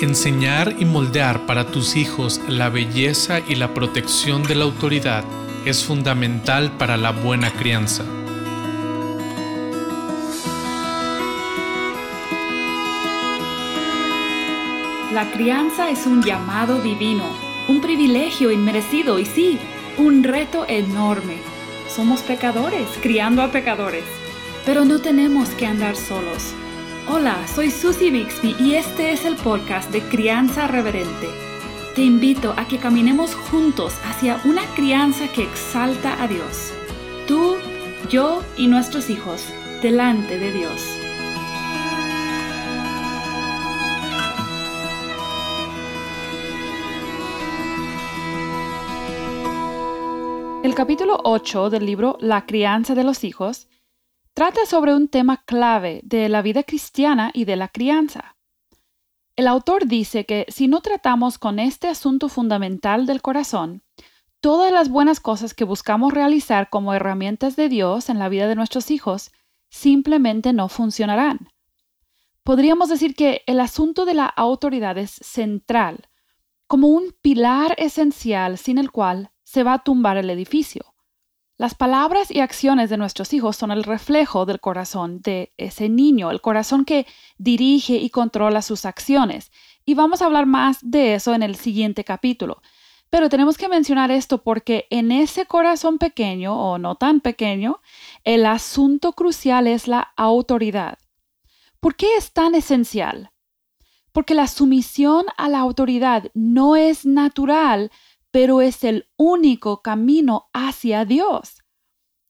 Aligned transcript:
Enseñar 0.00 0.74
y 0.78 0.84
moldear 0.84 1.46
para 1.46 1.66
tus 1.66 1.94
hijos 1.94 2.40
la 2.48 2.68
belleza 2.68 3.40
y 3.48 3.54
la 3.54 3.72
protección 3.72 4.42
de 4.42 4.56
la 4.56 4.64
autoridad 4.64 5.24
es 5.64 5.84
fundamental 5.84 6.72
para 6.72 6.96
la 6.96 7.12
buena 7.12 7.50
crianza. 7.52 8.04
La 15.12 15.30
crianza 15.30 15.90
es 15.90 16.06
un 16.06 16.24
llamado 16.24 16.82
divino, 16.82 17.24
un 17.68 17.80
privilegio 17.80 18.50
inmerecido 18.50 19.20
y 19.20 19.24
sí, 19.24 19.60
un 19.96 20.24
reto 20.24 20.66
enorme. 20.68 21.36
Somos 21.88 22.20
pecadores, 22.22 22.88
criando 23.00 23.42
a 23.42 23.52
pecadores, 23.52 24.04
pero 24.66 24.84
no 24.84 25.00
tenemos 25.00 25.50
que 25.50 25.66
andar 25.66 25.94
solos. 25.94 26.52
Hola, 27.06 27.46
soy 27.46 27.70
Susie 27.70 28.10
Bixby 28.10 28.56
y 28.58 28.76
este 28.76 29.12
es 29.12 29.26
el 29.26 29.36
podcast 29.36 29.90
de 29.90 30.00
Crianza 30.00 30.66
Reverente. 30.66 31.28
Te 31.94 32.02
invito 32.02 32.54
a 32.56 32.66
que 32.66 32.78
caminemos 32.78 33.34
juntos 33.34 33.94
hacia 34.06 34.40
una 34.46 34.64
crianza 34.74 35.28
que 35.28 35.42
exalta 35.42 36.22
a 36.22 36.26
Dios. 36.26 36.72
Tú, 37.28 37.56
yo 38.08 38.42
y 38.56 38.68
nuestros 38.68 39.10
hijos, 39.10 39.44
delante 39.82 40.38
de 40.38 40.50
Dios. 40.50 40.80
El 50.62 50.74
capítulo 50.74 51.20
8 51.22 51.68
del 51.68 51.84
libro 51.84 52.16
La 52.20 52.46
crianza 52.46 52.94
de 52.94 53.04
los 53.04 53.24
hijos 53.24 53.68
trata 54.34 54.66
sobre 54.66 54.94
un 54.94 55.08
tema 55.08 55.44
clave 55.44 56.00
de 56.02 56.28
la 56.28 56.42
vida 56.42 56.64
cristiana 56.64 57.30
y 57.32 57.44
de 57.44 57.56
la 57.56 57.68
crianza. 57.68 58.36
El 59.36 59.46
autor 59.46 59.86
dice 59.86 60.26
que 60.26 60.44
si 60.48 60.68
no 60.68 60.80
tratamos 60.80 61.38
con 61.38 61.58
este 61.58 61.88
asunto 61.88 62.28
fundamental 62.28 63.06
del 63.06 63.22
corazón, 63.22 63.82
todas 64.40 64.72
las 64.72 64.88
buenas 64.88 65.20
cosas 65.20 65.54
que 65.54 65.64
buscamos 65.64 66.12
realizar 66.12 66.68
como 66.68 66.94
herramientas 66.94 67.56
de 67.56 67.68
Dios 67.68 68.10
en 68.10 68.18
la 68.18 68.28
vida 68.28 68.48
de 68.48 68.56
nuestros 68.56 68.90
hijos 68.90 69.30
simplemente 69.70 70.52
no 70.52 70.68
funcionarán. 70.68 71.48
Podríamos 72.42 72.88
decir 72.88 73.14
que 73.14 73.42
el 73.46 73.58
asunto 73.58 74.04
de 74.04 74.14
la 74.14 74.26
autoridad 74.26 74.98
es 74.98 75.10
central, 75.10 76.08
como 76.66 76.88
un 76.88 77.14
pilar 77.22 77.74
esencial 77.78 78.58
sin 78.58 78.78
el 78.78 78.90
cual 78.90 79.30
se 79.44 79.62
va 79.62 79.74
a 79.74 79.82
tumbar 79.84 80.16
el 80.16 80.28
edificio. 80.30 80.93
Las 81.56 81.76
palabras 81.76 82.32
y 82.32 82.40
acciones 82.40 82.90
de 82.90 82.96
nuestros 82.96 83.32
hijos 83.32 83.56
son 83.56 83.70
el 83.70 83.84
reflejo 83.84 84.44
del 84.44 84.58
corazón 84.58 85.20
de 85.20 85.52
ese 85.56 85.88
niño, 85.88 86.32
el 86.32 86.40
corazón 86.40 86.84
que 86.84 87.06
dirige 87.38 87.94
y 87.94 88.10
controla 88.10 88.60
sus 88.60 88.84
acciones. 88.84 89.52
Y 89.84 89.94
vamos 89.94 90.20
a 90.20 90.26
hablar 90.26 90.46
más 90.46 90.78
de 90.82 91.14
eso 91.14 91.32
en 91.32 91.44
el 91.44 91.54
siguiente 91.54 92.02
capítulo. 92.02 92.60
Pero 93.08 93.28
tenemos 93.28 93.56
que 93.56 93.68
mencionar 93.68 94.10
esto 94.10 94.42
porque 94.42 94.88
en 94.90 95.12
ese 95.12 95.46
corazón 95.46 95.98
pequeño 95.98 96.58
o 96.58 96.78
no 96.78 96.96
tan 96.96 97.20
pequeño, 97.20 97.80
el 98.24 98.46
asunto 98.46 99.12
crucial 99.12 99.68
es 99.68 99.86
la 99.86 100.12
autoridad. 100.16 100.98
¿Por 101.78 101.94
qué 101.94 102.16
es 102.16 102.32
tan 102.32 102.56
esencial? 102.56 103.30
Porque 104.10 104.34
la 104.34 104.48
sumisión 104.48 105.26
a 105.36 105.48
la 105.48 105.60
autoridad 105.60 106.32
no 106.34 106.74
es 106.74 107.06
natural 107.06 107.92
pero 108.34 108.60
es 108.60 108.82
el 108.82 109.08
único 109.16 109.80
camino 109.80 110.50
hacia 110.52 111.04
Dios. 111.04 111.62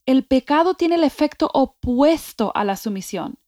El 0.05 0.27
pecado 0.27 0.74
tiene 0.74 0.97
el 0.97 1.02
efecto 1.02 1.50
opuesto 1.55 2.52
a 2.55 2.62
la 2.62 2.77
sumisión. 2.77 3.38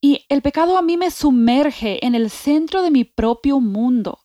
Y 0.00 0.24
el 0.28 0.42
pecado 0.42 0.78
a 0.78 0.82
mí 0.82 0.96
me 0.96 1.10
sumerge 1.10 2.06
en 2.06 2.14
el 2.14 2.30
centro 2.30 2.82
de 2.82 2.92
mi 2.92 3.02
propio 3.02 3.58
mundo. 3.58 4.20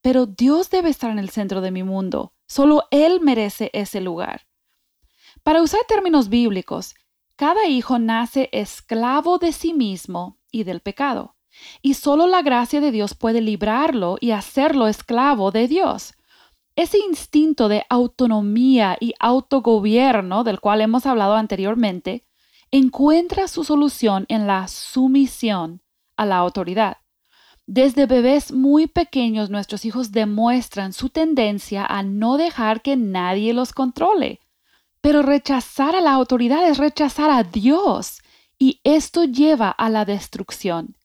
Pero 0.00 0.26
Dios 0.26 0.70
debe 0.70 0.90
estar 0.90 1.10
en 1.10 1.18
el 1.18 1.30
centro 1.30 1.60
de 1.60 1.72
mi 1.72 1.82
mundo. 1.82 2.36
Solo 2.46 2.84
Él 2.92 3.20
merece 3.20 3.70
ese 3.72 4.00
lugar. 4.00 4.46
Para 5.42 5.62
usar 5.62 5.80
términos 5.88 6.28
bíblicos, 6.28 6.94
cada 7.34 7.66
hijo 7.66 7.98
nace 7.98 8.48
esclavo 8.52 9.38
de 9.38 9.50
sí 9.50 9.74
mismo 9.74 10.38
y 10.52 10.62
del 10.62 10.82
pecado. 10.82 11.34
Y 11.82 11.94
solo 11.94 12.28
la 12.28 12.42
gracia 12.42 12.80
de 12.80 12.92
Dios 12.92 13.16
puede 13.16 13.40
librarlo 13.40 14.18
y 14.20 14.30
hacerlo 14.30 14.86
esclavo 14.86 15.50
de 15.50 15.66
Dios. 15.66 16.14
Ese 16.80 16.96
instinto 16.96 17.68
de 17.68 17.84
autonomía 17.90 18.96
y 18.98 19.12
autogobierno 19.18 20.44
del 20.44 20.60
cual 20.60 20.80
hemos 20.80 21.04
hablado 21.04 21.34
anteriormente 21.34 22.24
encuentra 22.70 23.48
su 23.48 23.64
solución 23.64 24.24
en 24.30 24.46
la 24.46 24.66
sumisión 24.66 25.82
a 26.16 26.24
la 26.24 26.38
autoridad. 26.38 26.96
Desde 27.66 28.06
bebés 28.06 28.50
muy 28.50 28.86
pequeños 28.86 29.50
nuestros 29.50 29.84
hijos 29.84 30.10
demuestran 30.10 30.94
su 30.94 31.10
tendencia 31.10 31.84
a 31.84 32.02
no 32.02 32.38
dejar 32.38 32.80
que 32.80 32.96
nadie 32.96 33.52
los 33.52 33.74
controle. 33.74 34.40
Pero 35.02 35.20
rechazar 35.20 35.94
a 35.94 36.00
la 36.00 36.14
autoridad 36.14 36.66
es 36.66 36.78
rechazar 36.78 37.28
a 37.28 37.42
Dios 37.42 38.22
y 38.58 38.80
esto 38.84 39.24
lleva 39.24 39.68
a 39.68 39.90
la 39.90 40.06
destrucción. 40.06 40.96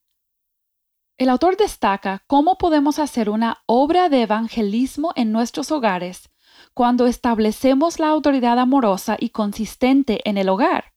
El 1.18 1.30
autor 1.30 1.56
destaca 1.56 2.24
cómo 2.28 2.58
podemos 2.58 3.00
hacer 3.00 3.30
una 3.30 3.64
obra 3.68 4.10
de 4.10 4.24
evangelismo 4.24 5.14
en 5.16 5.32
nuestros 5.32 5.72
hogares 5.72 6.30
cuando 6.74 7.08
establecemos 7.08 8.00
la 8.00 8.10
autoridad 8.10 8.60
amorosa 8.60 9.16
y 9.18 9.30
consistente 9.30 10.20
en 10.30 10.38
el 10.38 10.50
hogar. 10.50 10.94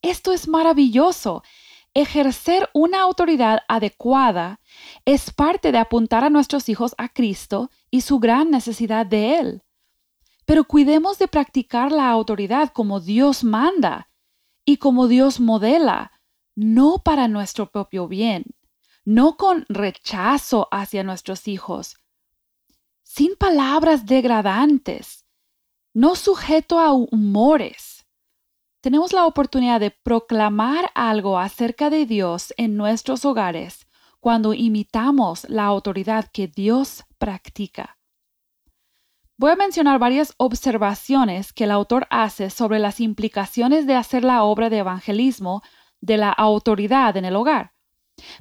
Esto 0.00 0.32
es 0.32 0.48
maravilloso. 0.48 1.42
Ejercer 1.92 2.70
una 2.72 3.02
autoridad 3.02 3.60
adecuada 3.68 4.58
es 5.04 5.30
parte 5.30 5.70
de 5.70 5.76
apuntar 5.76 6.24
a 6.24 6.30
nuestros 6.30 6.70
hijos 6.70 6.94
a 6.96 7.10
Cristo 7.10 7.70
y 7.90 8.00
su 8.00 8.20
gran 8.20 8.50
necesidad 8.50 9.04
de 9.04 9.38
Él. 9.38 9.62
Pero 10.46 10.64
cuidemos 10.64 11.18
de 11.18 11.28
practicar 11.28 11.92
la 11.92 12.08
autoridad 12.08 12.72
como 12.72 13.00
Dios 13.00 13.44
manda 13.44 14.08
y 14.64 14.78
como 14.78 15.08
Dios 15.08 15.40
modela, 15.40 16.10
no 16.54 17.02
para 17.04 17.28
nuestro 17.28 17.70
propio 17.70 18.08
bien 18.08 18.46
no 19.04 19.36
con 19.36 19.66
rechazo 19.68 20.68
hacia 20.70 21.02
nuestros 21.02 21.48
hijos, 21.48 21.96
sin 23.02 23.36
palabras 23.36 24.06
degradantes, 24.06 25.26
no 25.92 26.14
sujeto 26.14 26.78
a 26.78 26.92
humores. 26.92 28.06
Tenemos 28.80 29.12
la 29.12 29.26
oportunidad 29.26 29.80
de 29.80 29.90
proclamar 29.90 30.90
algo 30.94 31.38
acerca 31.38 31.90
de 31.90 32.06
Dios 32.06 32.54
en 32.56 32.76
nuestros 32.76 33.24
hogares 33.24 33.86
cuando 34.18 34.54
imitamos 34.54 35.48
la 35.48 35.64
autoridad 35.64 36.30
que 36.32 36.46
Dios 36.46 37.04
practica. 37.18 37.98
Voy 39.36 39.50
a 39.50 39.56
mencionar 39.56 39.98
varias 39.98 40.34
observaciones 40.36 41.52
que 41.52 41.64
el 41.64 41.72
autor 41.72 42.06
hace 42.10 42.48
sobre 42.48 42.78
las 42.78 43.00
implicaciones 43.00 43.86
de 43.86 43.94
hacer 43.94 44.22
la 44.24 44.44
obra 44.44 44.70
de 44.70 44.78
evangelismo 44.78 45.62
de 46.00 46.16
la 46.18 46.30
autoridad 46.30 47.16
en 47.16 47.24
el 47.24 47.34
hogar. 47.34 47.71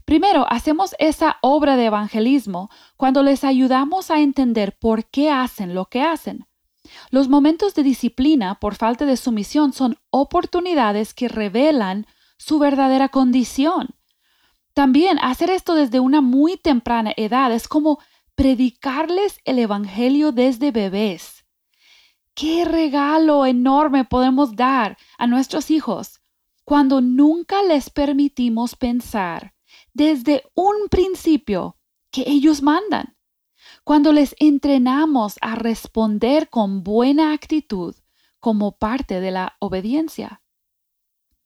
Primero, 0.06 0.46
hacemos 0.50 0.96
esa 1.00 1.38
obra 1.42 1.76
de 1.76 1.86
evangelismo 1.86 2.70
cuando 2.98 3.24
les 3.24 3.44
ayudamos 3.44 4.12
a 4.12 4.20
entender 4.20 4.78
por 4.78 5.06
qué 5.06 5.30
hacen 5.32 5.76
lo 5.76 5.86
que 5.86 6.02
hacen. 6.02 6.48
Los 7.10 7.30
momentos 7.30 7.76
de 7.76 7.84
disciplina 7.84 8.56
por 8.56 8.76
falta 8.76 9.06
de 9.06 9.18
sumisión 9.18 9.74
son 9.74 9.98
oportunidades 10.10 11.14
que 11.14 11.28
revelan 11.28 12.06
su 12.38 12.60
verdadera 12.60 13.10
condición. 13.10 13.90
También 14.74 15.20
hacer 15.20 15.50
esto 15.50 15.76
desde 15.76 16.00
una 16.00 16.22
muy 16.22 16.58
temprana 16.58 17.14
edad 17.18 17.54
es 17.54 17.68
como 17.68 18.00
predicarles 18.36 19.40
el 19.46 19.60
Evangelio 19.60 20.32
desde 20.32 20.72
bebés. 20.72 21.46
¿Qué 22.34 22.66
regalo 22.66 23.46
enorme 23.46 24.06
podemos 24.06 24.56
dar 24.56 24.98
a 25.18 25.28
nuestros 25.28 25.70
hijos 25.70 26.22
cuando 26.64 27.02
nunca 27.02 27.62
les 27.64 27.90
permitimos 27.90 28.76
pensar 28.76 29.54
desde 29.94 30.44
un 30.56 30.88
principio 30.90 31.78
que 32.12 32.24
ellos 32.28 32.62
mandan. 32.62 33.18
Cuando 33.84 34.12
les 34.12 34.36
entrenamos 34.40 35.38
a 35.42 35.56
responder 35.56 36.50
con 36.50 36.84
buena 36.84 37.34
actitud 37.34 37.96
como 38.40 38.78
parte 38.78 39.22
de 39.22 39.32
la 39.32 39.56
obediencia. 39.60 40.42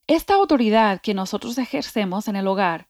Esta 0.08 0.36
autoridad 0.36 1.02
que 1.02 1.14
nosotros 1.14 1.58
ejercemos 1.58 2.28
en 2.28 2.36
el 2.36 2.48
hogar 2.48 2.90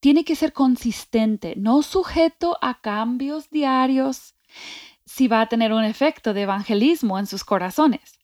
tiene 0.00 0.24
que 0.24 0.36
ser 0.36 0.52
consistente, 0.52 1.54
no 1.56 1.82
sujeto 1.82 2.56
a 2.60 2.80
cambios 2.80 3.50
diarios, 3.50 4.34
si 5.04 5.28
va 5.28 5.42
a 5.42 5.48
tener 5.48 5.72
un 5.72 5.84
efecto 5.84 6.34
de 6.34 6.42
evangelismo 6.42 7.18
en 7.18 7.26
sus 7.26 7.44
corazones. 7.44 8.18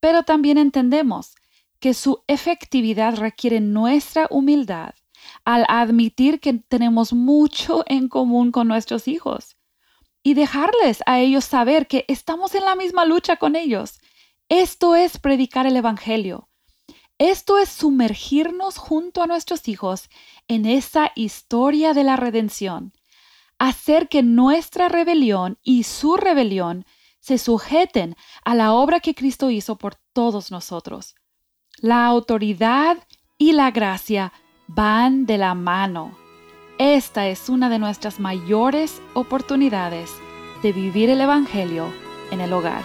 Pero 0.00 0.22
también 0.22 0.58
entendemos 0.58 1.34
que 1.80 1.94
su 1.94 2.22
efectividad 2.28 3.16
requiere 3.16 3.60
nuestra 3.60 4.26
humildad 4.30 4.94
al 5.44 5.64
admitir 5.68 6.40
que 6.40 6.54
tenemos 6.54 7.12
mucho 7.12 7.84
en 7.86 8.08
común 8.08 8.52
con 8.52 8.68
nuestros 8.68 9.08
hijos 9.08 9.56
y 10.22 10.34
dejarles 10.34 11.02
a 11.06 11.20
ellos 11.20 11.44
saber 11.44 11.86
que 11.86 12.04
estamos 12.08 12.54
en 12.54 12.64
la 12.64 12.76
misma 12.76 13.04
lucha 13.04 13.36
con 13.36 13.56
ellos. 13.56 14.00
Esto 14.48 14.94
es 14.94 15.18
predicar 15.18 15.66
el 15.66 15.76
Evangelio. 15.76 16.48
Esto 17.18 17.58
es 17.58 17.68
sumergirnos 17.68 18.78
junto 18.78 19.22
a 19.22 19.26
nuestros 19.26 19.68
hijos 19.68 20.08
en 20.48 20.66
esa 20.66 21.12
historia 21.14 21.94
de 21.94 22.04
la 22.04 22.16
redención, 22.16 22.92
hacer 23.58 24.08
que 24.08 24.22
nuestra 24.22 24.88
rebelión 24.88 25.58
y 25.62 25.84
su 25.84 26.16
rebelión 26.16 26.84
se 27.20 27.38
sujeten 27.38 28.16
a 28.44 28.54
la 28.56 28.72
obra 28.72 28.98
que 28.98 29.14
Cristo 29.14 29.50
hizo 29.50 29.76
por 29.76 29.94
todos 30.12 30.50
nosotros. 30.50 31.14
La 31.78 32.06
autoridad 32.06 32.98
y 33.38 33.52
la 33.52 33.70
gracia 33.70 34.32
van 34.74 35.26
de 35.26 35.38
la 35.38 35.54
mano. 35.54 36.12
Esta 36.78 37.28
es 37.28 37.48
una 37.48 37.68
de 37.68 37.78
nuestras 37.78 38.20
mayores 38.20 39.02
oportunidades 39.12 40.10
de 40.62 40.72
vivir 40.72 41.10
el 41.10 41.20
Evangelio 41.20 41.92
en 42.30 42.40
el 42.40 42.52
hogar. 42.52 42.82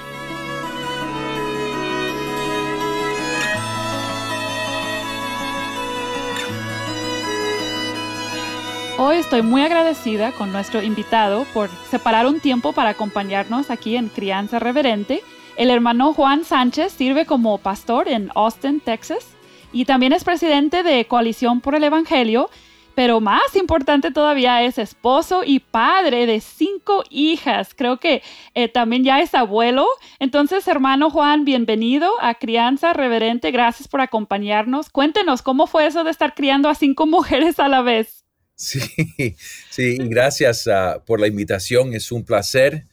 Hoy 8.99 9.17
estoy 9.17 9.43
muy 9.43 9.61
agradecida 9.61 10.31
con 10.31 10.51
nuestro 10.51 10.81
invitado 10.81 11.45
por 11.53 11.69
separar 11.89 12.25
un 12.25 12.39
tiempo 12.39 12.73
para 12.73 12.89
acompañarnos 12.89 13.69
aquí 13.69 13.95
en 13.95 14.09
Crianza 14.09 14.59
Reverente. 14.59 15.21
El 15.55 15.69
hermano 15.69 16.13
Juan 16.13 16.43
Sánchez 16.43 16.91
sirve 16.93 17.25
como 17.25 17.59
pastor 17.59 18.07
en 18.09 18.31
Austin, 18.33 18.79
Texas, 18.79 19.36
y 19.71 19.85
también 19.85 20.13
es 20.13 20.23
presidente 20.23 20.83
de 20.83 21.05
Coalición 21.05 21.61
por 21.61 21.75
el 21.75 21.83
Evangelio, 21.83 22.49
pero 22.97 23.21
más 23.21 23.55
importante 23.55 24.09
todavía 24.09 24.63
es 24.63 24.79
esposo 24.79 25.43
y 25.45 25.59
padre 25.59 26.25
de 26.25 26.41
cinco 26.41 27.03
hijas. 27.11 27.75
Creo 27.75 27.99
que 27.99 28.23
eh, 28.55 28.69
también 28.69 29.03
ya 29.03 29.19
es 29.19 29.35
abuelo. 29.35 29.85
Entonces, 30.17 30.67
hermano 30.67 31.11
Juan, 31.11 31.45
bienvenido 31.45 32.09
a 32.21 32.33
Crianza 32.33 32.93
Reverente. 32.93 33.51
Gracias 33.51 33.87
por 33.87 34.01
acompañarnos. 34.01 34.89
Cuéntenos 34.89 35.43
cómo 35.43 35.67
fue 35.67 35.85
eso 35.85 36.03
de 36.03 36.09
estar 36.09 36.33
criando 36.33 36.69
a 36.69 36.75
cinco 36.75 37.05
mujeres 37.05 37.59
a 37.59 37.67
la 37.67 37.83
vez. 37.83 38.25
Sí, 38.55 38.79
sí, 39.69 39.97
gracias 39.99 40.67
ah, 40.67 41.03
por 41.05 41.19
la 41.19 41.27
invitación. 41.27 41.93
Es 41.93 42.11
un 42.11 42.25
placer 42.25 42.87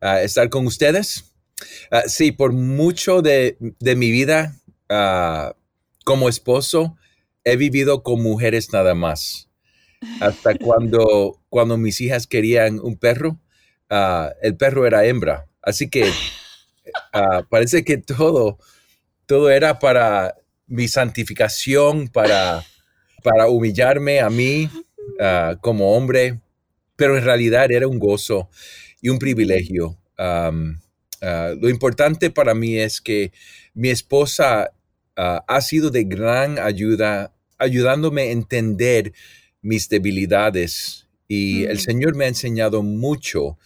ah, 0.00 0.22
estar 0.22 0.48
con 0.50 0.66
ustedes. 0.66 1.34
Ah, 1.90 2.04
sí, 2.06 2.30
por 2.30 2.52
mucho 2.52 3.22
de, 3.22 3.56
mi 3.80 4.12
vida 4.12 4.54
como 6.08 6.28
esposo, 6.28 6.96
he 7.44 7.56
vivido 7.56 8.02
con 8.02 8.22
mujeres 8.22 8.72
nada 8.72 8.94
más. 8.94 9.48
Hasta 10.20 10.54
cuando, 10.58 11.40
cuando 11.48 11.76
mis 11.76 12.00
hijas 12.00 12.26
querían 12.26 12.80
un 12.80 12.96
perro, 12.96 13.38
el 14.42 14.56
perro 14.56 14.86
era 14.86 15.04
hembra. 15.04 15.46
Así 15.62 15.90
que 15.90 16.10
parece 17.50 17.84
que 17.84 17.98
todo, 17.98 18.58
todo 19.26 19.50
era 19.50 19.78
para 19.78 20.34
mi 20.66 20.88
santificación, 20.88 22.08
para, 22.08 22.64
para 23.22 23.48
humillarme 23.48 24.20
a 24.20 24.30
mí 24.30 24.70
Ah, 25.18 25.56
como 25.60 25.96
hombre, 25.96 26.40
pero 26.96 27.16
en 27.16 27.24
realidad 27.24 27.70
era 27.70 27.88
un 27.88 27.98
gozo 27.98 28.48
y 29.00 29.08
un 29.08 29.18
privilegio. 29.18 29.98
Ah, 30.16 30.52
lo 31.20 31.68
importante 31.68 32.30
para 32.30 32.54
mí 32.54 32.76
es 32.76 33.00
que 33.00 33.32
mi 33.74 33.90
esposa 33.90 34.72
ah, 35.18 35.44
ha 35.46 35.60
sido 35.60 35.90
de 35.90 36.04
gran 36.04 36.58
ayuda, 36.58 37.34
ayudándome 37.58 38.22
a 38.22 38.30
entender 38.30 39.12
mis 39.60 39.90
debilidades 39.90 41.08
y 41.28 41.64
el 41.64 41.76
mm. 41.76 41.80
Señor 41.80 42.16
me 42.16 42.24
ha 42.24 42.28
enseñado 42.28 42.82
mucho 42.82 43.58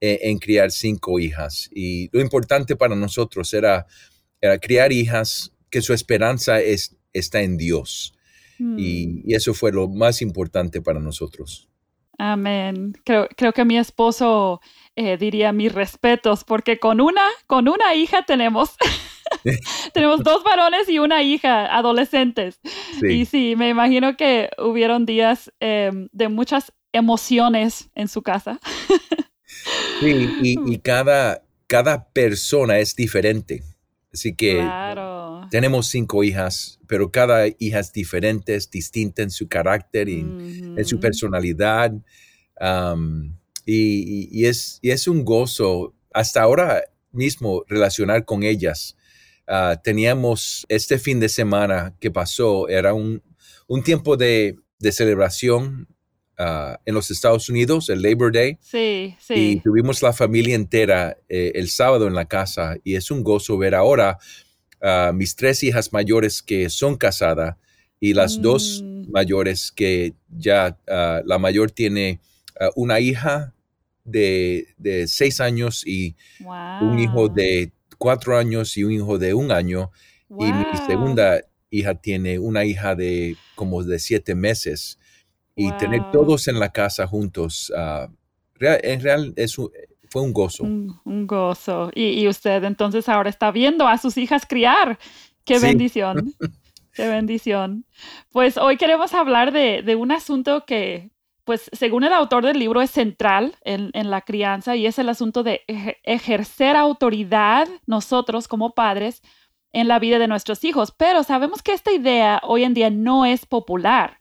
eh, 0.00 0.18
en, 0.22 0.38
criar 0.38 0.70
cinco 0.70 1.18
hijas. 1.18 1.70
Y 1.74 2.10
lo 2.12 2.20
importante 2.20 2.76
para 2.76 2.94
nosotros 2.94 3.52
era, 3.54 3.86
criar 4.60 4.92
hijas 4.92 5.50
que 5.70 5.80
su 5.80 5.94
esperanza 5.94 6.60
es, 6.60 6.94
está 7.14 7.40
en 7.40 7.56
Dios. 7.56 8.14
Mm. 8.58 8.76
Y, 8.78 9.34
eso 9.34 9.54
fue 9.54 9.72
lo 9.72 9.88
más 9.88 10.20
importante 10.20 10.82
para 10.82 11.00
nosotros. 11.00 11.68
Amén. 12.18 12.94
Creo, 13.04 13.28
creo 13.34 13.52
que 13.52 13.64
mi 13.64 13.78
esposo 13.78 14.60
eh, 14.96 15.16
diría 15.18 15.52
mis 15.52 15.72
respetos, 15.72 16.42
porque 16.44 16.78
con 16.78 17.00
una, 17.00 17.26
con 17.46 17.68
una 17.68 17.94
hija 17.94 18.22
tenemos, 18.22 18.76
tenemos 19.92 20.24
dos 20.24 20.42
varones 20.42 20.88
y 20.88 20.98
una 20.98 21.22
hija, 21.22 21.66
adolescentes. 21.66 22.60
Y 23.06 23.26
sí, 23.26 23.54
me 23.56 23.68
imagino 23.68 24.16
que 24.16 24.50
hubieron 24.58 25.06
días 25.06 25.52
em, 25.60 26.08
de 26.12 26.28
muchas 26.28 26.72
emociones 26.92 27.90
en 27.94 28.08
su 28.08 28.22
casa. 28.22 28.58
sí, 30.00 30.30
y, 30.42 30.72
y, 30.72 30.78
cada, 30.82 31.42
cada 31.66 32.08
persona 32.08 32.78
es 32.78 32.96
diferente. 32.96 33.62
Así 34.12 34.34
que 34.34 34.66
tenemos 35.50 35.88
cinco 35.88 36.24
hijas, 36.24 36.80
pero 36.86 37.10
cada 37.10 37.46
hija 37.58 37.80
es 37.80 37.92
diferente, 37.92 38.54
es 38.54 38.70
distinta 38.70 39.22
en 39.22 39.30
su 39.30 39.46
carácter 39.46 40.08
y 40.08 40.20
en 40.20 40.84
su 40.86 40.98
personalidad. 40.98 41.92
Y, 43.66 44.46
es, 44.46 44.78
es 44.82 45.08
un 45.08 45.24
gozo 45.24 45.94
hasta 46.14 46.42
ahora 46.42 46.84
mismo 47.12 47.64
relacionar 47.68 48.24
con 48.24 48.42
ellas. 48.42 48.96
Ah, 49.46 49.80
teníamos 49.82 50.64
este 50.68 50.98
fin 50.98 51.20
de 51.20 51.28
semana 51.28 51.94
que 52.00 52.10
pasó, 52.10 52.68
era 52.68 52.94
un, 52.94 53.22
tiempo 53.84 54.16
de, 54.16 54.56
de 54.78 54.92
celebración 54.92 55.88
Ah, 56.38 56.78
en 56.84 56.94
los 56.94 57.10
Estados 57.10 57.48
Unidos, 57.48 57.88
el 57.88 58.02
Labor 58.02 58.30
Day. 58.30 58.58
Sí, 58.60 59.16
sí. 59.18 59.34
Y 59.34 59.60
tuvimos 59.60 60.02
la 60.02 60.12
familia 60.12 60.54
entera 60.54 61.16
eh, 61.30 61.52
el 61.54 61.70
sábado 61.70 62.06
en 62.06 62.14
la 62.14 62.26
casa 62.26 62.76
y 62.84 62.94
es 62.94 63.10
un 63.10 63.24
gozo 63.24 63.56
ver 63.56 63.74
ahora 63.74 64.18
a 64.82 65.12
mis 65.14 65.34
tres 65.34 65.62
hijas 65.62 65.94
mayores 65.94 66.42
que 66.42 66.68
son 66.68 66.96
casadas 66.96 67.56
y 68.00 68.12
las 68.12 68.42
dos 68.42 68.82
mm. 68.84 69.10
mayores 69.10 69.72
que 69.74 70.12
ya 70.28 70.76
la 70.86 71.38
mayor 71.38 71.70
tiene 71.70 72.20
una 72.74 73.00
hija 73.00 73.54
de, 74.06 75.04
seis 75.06 75.40
años 75.40 75.86
y 75.86 76.16
un 76.80 76.98
hijo 76.98 77.28
de 77.28 77.72
cuatro 77.98 78.38
años 78.38 78.76
y 78.76 78.84
un 78.84 78.92
hijo 78.92 79.18
de 79.18 79.34
un 79.34 79.50
año. 79.50 79.90
Y 80.30 80.52
mi 80.52 80.64
segunda 80.86 81.40
hija 81.70 81.94
tiene 81.94 82.38
una 82.38 82.64
hija 82.64 82.94
de 82.94 83.36
como 83.54 83.82
de 83.82 83.98
siete 83.98 84.34
meses 84.34 84.98
y 85.54 85.72
tener 85.72 86.10
todos 86.10 86.48
en 86.48 86.60
la 86.60 86.70
casa 86.70 87.06
juntos, 87.06 87.72
uh, 87.74 88.10
en 88.60 89.00
real 89.00 89.32
es 89.36 89.56
fue 90.08 90.22
un 90.22 90.32
gozo. 90.32 90.64
Un, 90.64 91.26
gozo. 91.26 91.90
Y, 91.94 92.26
usted 92.28 92.62
entonces 92.64 93.08
ahora 93.08 93.28
está 93.28 93.50
viendo 93.50 93.88
a 93.88 93.98
sus 93.98 94.16
hijas 94.16 94.46
criar. 94.46 94.98
Qué 95.44 95.58
bendición. 95.58 96.32
Qué 96.92 97.08
bendición. 97.08 97.84
Pues 98.30 98.56
hoy 98.56 98.76
queremos 98.76 99.14
hablar 99.14 99.52
de, 99.52 99.82
de, 99.82 99.96
un 99.96 100.12
asunto 100.12 100.64
que, 100.64 101.10
pues 101.46 101.70
según 101.72 102.02
el 102.02 102.12
autor 102.12 102.44
del 102.44 102.58
libro, 102.58 102.82
es 102.82 102.90
central 102.90 103.54
en, 103.62 104.10
la 104.10 104.20
crianza 104.22 104.74
y 104.74 104.84
es 104.84 104.98
el 104.98 105.08
asunto 105.08 105.44
de 105.44 105.62
ejercer 106.02 106.74
autoridad 106.74 107.68
nosotros 107.86 108.48
como 108.48 108.74
padres 108.74 109.22
en 109.72 109.86
la 109.86 110.00
vida 110.00 110.18
de 110.18 110.26
nuestros 110.26 110.64
hijos. 110.64 110.90
Pero 110.90 111.22
sabemos 111.22 111.62
que 111.62 111.72
esta 111.72 111.92
idea 111.92 112.40
hoy 112.42 112.64
en 112.64 112.74
día 112.74 112.90
no 112.90 113.24
es 113.24 113.46
popular. 113.46 114.18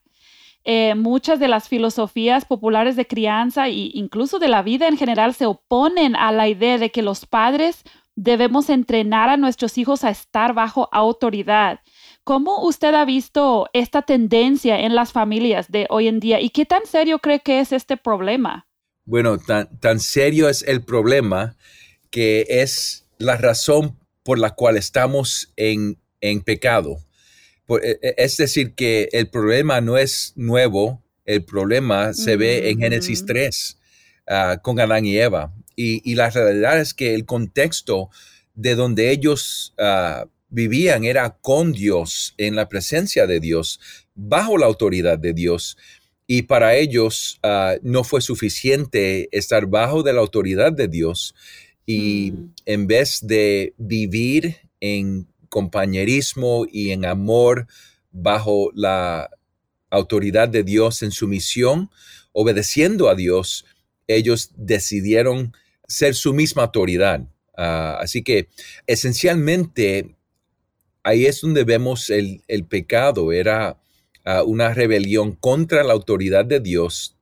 Eh, 0.65 0.93
muchas 0.93 1.39
de 1.39 1.47
las 1.47 1.67
filosofías 1.67 2.45
populares 2.45 2.95
de 2.95 3.07
crianza 3.07 3.69
e 3.69 3.89
incluso 3.93 4.37
de 4.37 4.47
la 4.47 4.61
vida 4.61 4.87
en 4.87 4.97
general 4.97 5.33
se 5.33 5.47
oponen 5.47 6.15
a 6.15 6.31
la 6.31 6.47
idea 6.47 6.77
de 6.77 6.91
que 6.91 7.01
los 7.01 7.25
padres 7.25 7.83
debemos 8.15 8.69
entrenar 8.69 9.29
a 9.29 9.37
nuestros 9.37 9.79
hijos 9.79 10.03
a 10.03 10.11
estar 10.11 10.53
bajo 10.53 10.89
autoridad. 10.91 11.79
¿Cómo 12.25 12.63
usted 12.65 12.95
ha 12.95 13.05
visto 13.05 13.69
esta 13.71 14.01
tendencia 14.01 14.79
en 14.79 14.95
las 14.95 15.11
familias 15.11 15.71
de 15.71 15.85
hoy 15.91 16.07
en 16.07 16.19
día 16.19 16.41
y 16.41 16.49
qué 16.49 16.65
tan 16.65 16.87
serio 16.87 17.19
cree 17.19 17.39
que 17.41 17.59
es 17.59 17.71
este 17.71 17.97
problema? 17.97 18.67
Bueno, 19.05 19.37
tan, 19.37 19.79
tan 19.79 19.99
serio 19.99 20.49
es 20.49 20.63
el 20.63 20.83
problema 20.83 21.55
que 22.09 22.47
es 22.49 23.05
la 23.19 23.37
razón 23.37 23.99
por 24.23 24.39
la 24.39 24.55
cual 24.55 24.75
estamos 24.75 25.53
en, 25.55 25.99
en 26.19 26.41
pecado. 26.41 26.97
E, 27.69 27.99
e, 28.01 28.15
es 28.17 28.37
decir, 28.37 28.73
que 28.73 29.07
el 29.11 29.29
problema 29.29 29.79
no 29.79 29.95
es 29.95 30.33
nuevo, 30.35 31.03
el 31.25 31.45
problema 31.45 32.15
se 32.15 32.37
ve 32.37 32.71
en 32.71 32.79
Génesis 32.79 33.23
3 33.27 33.77
ah, 34.27 34.57
con 34.63 34.79
Adán 34.79 35.05
y 35.05 35.15
Eva. 35.15 35.53
Y, 35.75 36.15
la 36.15 36.31
realidad 36.31 36.79
es 36.79 36.95
que 36.95 37.13
el 37.13 37.25
contexto 37.25 38.09
de 38.55 38.73
donde 38.73 39.11
ellos 39.11 39.75
ah, 39.77 40.25
vivían 40.55 41.03
era 41.03 41.37
con 41.41 41.73
Dios, 41.73 42.33
en 42.37 42.55
la 42.55 42.69
presencia 42.69 43.27
de 43.27 43.41
Dios, 43.41 43.81
bajo 44.15 44.57
la 44.57 44.65
autoridad 44.65 45.19
de 45.19 45.33
Dios. 45.33 45.77
Y 46.27 46.43
para 46.43 46.75
ellos 46.77 47.39
ah, 47.43 47.75
no 47.83 48.05
fue 48.05 48.21
suficiente 48.21 49.27
estar 49.37 49.67
bajo 49.67 50.01
de 50.01 50.13
la 50.13 50.21
autoridad 50.21 50.71
de 50.71 50.87
Dios. 50.87 51.35
Y 51.85 52.31
mm. 52.31 52.53
en 52.65 52.87
vez 52.87 53.19
de 53.21 53.73
vivir 53.77 54.55
en 54.79 55.27
compañerismo 55.49 56.65
y 56.71 56.91
en 56.91 57.05
amor 57.05 57.67
bajo 58.11 58.71
la 58.73 59.29
autoridad 59.89 60.47
de 60.47 60.63
Dios 60.63 61.03
en 61.03 61.11
su 61.11 61.27
misión, 61.27 61.89
obedeciendo 62.31 63.09
a 63.09 63.15
Dios, 63.15 63.65
ellos 64.07 64.51
decidieron 64.55 65.53
ser 65.85 66.15
su 66.15 66.33
misma 66.33 66.63
autoridad. 66.63 67.27
Ah, 67.57 67.97
así 68.01 68.23
que 68.23 68.47
esencialmente 68.87 70.15
ahí 71.05 71.27
es 71.27 71.41
donde 71.41 71.63
vemos 71.63 72.09
el, 72.09 72.41
pecado, 72.67 73.31
era 73.31 73.79
ah, 74.25 74.43
una 74.43 74.73
rebelión 74.73 75.33
contra 75.33 75.83
la 75.83 75.93
autoridad 75.93 76.45
de 76.45 76.59
Dios 76.59 77.15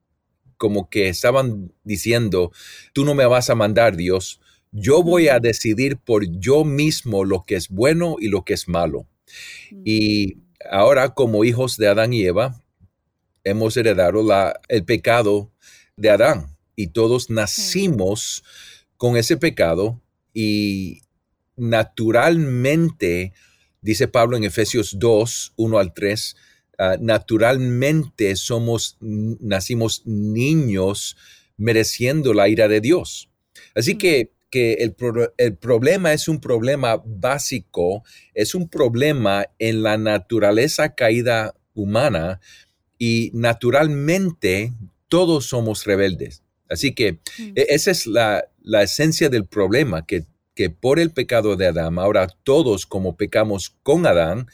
como 0.58 0.90
que 0.90 1.10
estaban 1.10 1.74
diciendo, 1.84 2.54
tú 2.94 3.04
no 3.04 3.14
me 3.14 3.26
vas 3.26 3.50
a 3.50 3.56
mandar, 3.56 3.98
Dios, 3.98 4.40
yo 4.72 5.04
voy 5.04 5.28
a 5.28 5.42
decidir 5.42 5.98
por 5.98 6.26
yo 6.40 6.64
mismo 6.64 7.26
lo 7.26 7.44
que 7.46 7.56
es 7.56 7.68
bueno 7.68 8.16
y 8.18 8.30
lo 8.30 8.46
que 8.46 8.54
es 8.54 8.70
malo. 8.70 9.06
Y 9.84 10.38
ahora 10.72 11.14
como 11.14 11.44
hijos 11.44 11.76
de 11.76 11.90
Adán 11.90 12.14
y 12.14 12.24
Eva, 12.24 12.64
hemos 13.44 13.76
heredado 13.76 14.24
la, 14.24 14.62
el 14.70 14.86
pecado 14.86 15.52
de 15.98 16.12
Adán 16.12 16.56
y 16.78 16.88
todos 16.88 17.30
nacimos 17.30 18.46
con 18.96 19.18
ese 19.18 19.36
pecado 19.36 20.02
y 20.34 21.02
naturalmente, 21.58 23.34
dice 23.84 24.08
Pablo 24.08 24.38
en 24.38 24.46
Efesios 24.46 24.98
2, 24.98 25.54
1 25.58 25.78
al 25.78 25.94
3, 25.94 26.36
ah, 26.80 26.98
naturalmente 27.00 28.36
somos, 28.36 28.98
nacimos 29.00 30.02
niños 30.06 31.16
mereciendo 31.58 32.34
la 32.34 32.50
ira 32.50 32.68
de 32.68 32.82
Dios. 32.82 33.30
Así 33.76 33.98
que, 33.98 34.32
que 34.50 34.74
el, 34.76 34.96
el, 35.38 35.56
problema 35.58 36.14
es 36.14 36.28
un 36.28 36.40
problema 36.40 37.02
básico, 37.06 38.04
es 38.34 38.56
un 38.56 38.70
problema 38.70 39.46
en 39.60 39.84
la 39.84 39.98
naturaleza 39.98 40.96
caída 40.96 41.54
humana 41.74 42.40
y 42.98 43.32
naturalmente 43.34 44.72
todos 45.08 45.46
somos 45.46 45.86
rebeldes. 45.86 46.44
Así 46.70 46.94
que 46.94 47.14
mm. 47.14 47.52
e, 47.56 47.66
esa 47.70 47.92
es 47.92 48.08
la, 48.08 48.46
la 48.62 48.84
esencia 48.84 49.30
del 49.30 49.46
problema, 49.46 50.06
que 50.06 50.26
que 50.56 50.70
por 50.70 51.00
el 51.00 51.12
pecado 51.12 51.56
de 51.56 51.68
Adán, 51.68 52.00
ahora 52.00 52.28
todos 52.44 52.86
como 52.86 53.18
pecamos 53.18 53.76
con 53.84 54.06
Adán, 54.06 54.48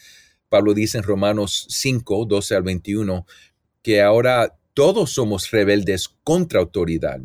Pablo 0.50 0.74
dice 0.74 0.98
en 0.98 1.04
Romanos 1.04 1.68
5, 1.70 2.26
12 2.26 2.56
al 2.56 2.64
21, 2.64 3.26
que 3.82 4.02
ahora 4.02 4.58
todos 4.74 5.12
somos 5.12 5.52
rebeldes 5.52 6.10
contra 6.24 6.60
autoridad. 6.60 7.20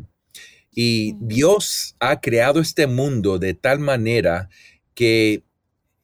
Y 0.71 1.15
Dios 1.19 1.95
ha 1.99 2.19
creado 2.19 2.59
este 2.59 2.85
mundo 2.85 3.39
de 3.39 3.53
tal 3.53 3.79
manera 3.79 4.49
que 4.93 5.43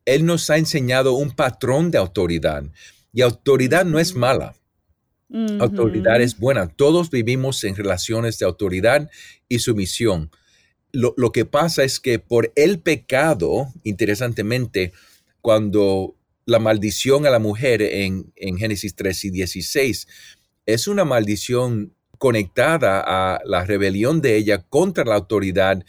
Él 0.05 0.25
nos 0.25 0.49
ha 0.49 0.57
enseñado 0.57 1.13
un 1.13 1.31
patrón 1.31 1.91
de 1.91 1.97
autoridad. 1.97 2.63
Y 3.13 3.21
autoridad 3.21 3.85
no 3.85 3.99
es 3.99 4.15
mala. 4.15 4.55
Autoridad 5.59 6.21
es 6.21 6.37
buena. 6.37 6.67
Todos 6.67 7.09
vivimos 7.09 7.63
en 7.63 7.75
relaciones 7.75 8.37
de 8.39 8.45
autoridad 8.45 9.09
y 9.47 9.59
sumisión 9.59 10.31
lo, 10.93 11.31
que 11.31 11.45
pasa 11.45 11.83
es 11.83 11.99
que 11.99 12.19
por 12.19 12.51
el 12.55 12.79
pecado, 12.79 13.71
interesantemente, 13.83 14.93
cuando 15.41 16.15
la 16.45 16.59
maldición 16.59 17.25
a 17.25 17.29
la 17.29 17.39
mujer 17.39 17.81
en, 17.81 18.31
Génesis 18.35 18.95
3 18.95 19.25
y 19.25 19.29
16 19.31 20.07
es 20.65 20.87
una 20.87 21.05
maldición 21.05 21.93
conectada 22.17 23.01
a 23.05 23.41
la 23.45 23.65
rebelión 23.65 24.21
de 24.21 24.37
ella 24.37 24.63
contra 24.69 25.03
la 25.05 25.15
autoridad 25.15 25.83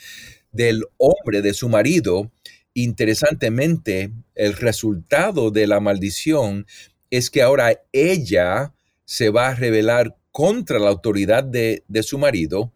del 0.50 0.85
hombre, 0.97 1.42
de 1.42 1.52
su 1.52 1.68
marido. 1.68 2.30
Interesantemente, 2.75 4.12
el 4.35 4.54
resultado 4.54 5.50
de 5.50 5.66
la 5.66 5.80
maldición 5.80 6.66
es 7.11 7.28
que 7.28 7.42
ahora 7.42 7.78
ella 7.92 8.73
se 9.04 9.28
va 9.28 9.49
a 9.49 9.54
rebelar 9.54 10.16
contra 10.30 10.78
la 10.78 10.88
autoridad 10.88 11.44
de, 11.44 11.82
su 12.02 12.16
marido 12.18 12.73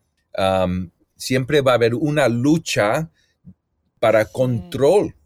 siempre 1.17 1.61
va 1.61 1.73
a 1.73 1.77
haber 1.77 1.95
una 1.95 2.29
lucha 2.29 3.11
para 3.99 4.27
control 4.27 5.17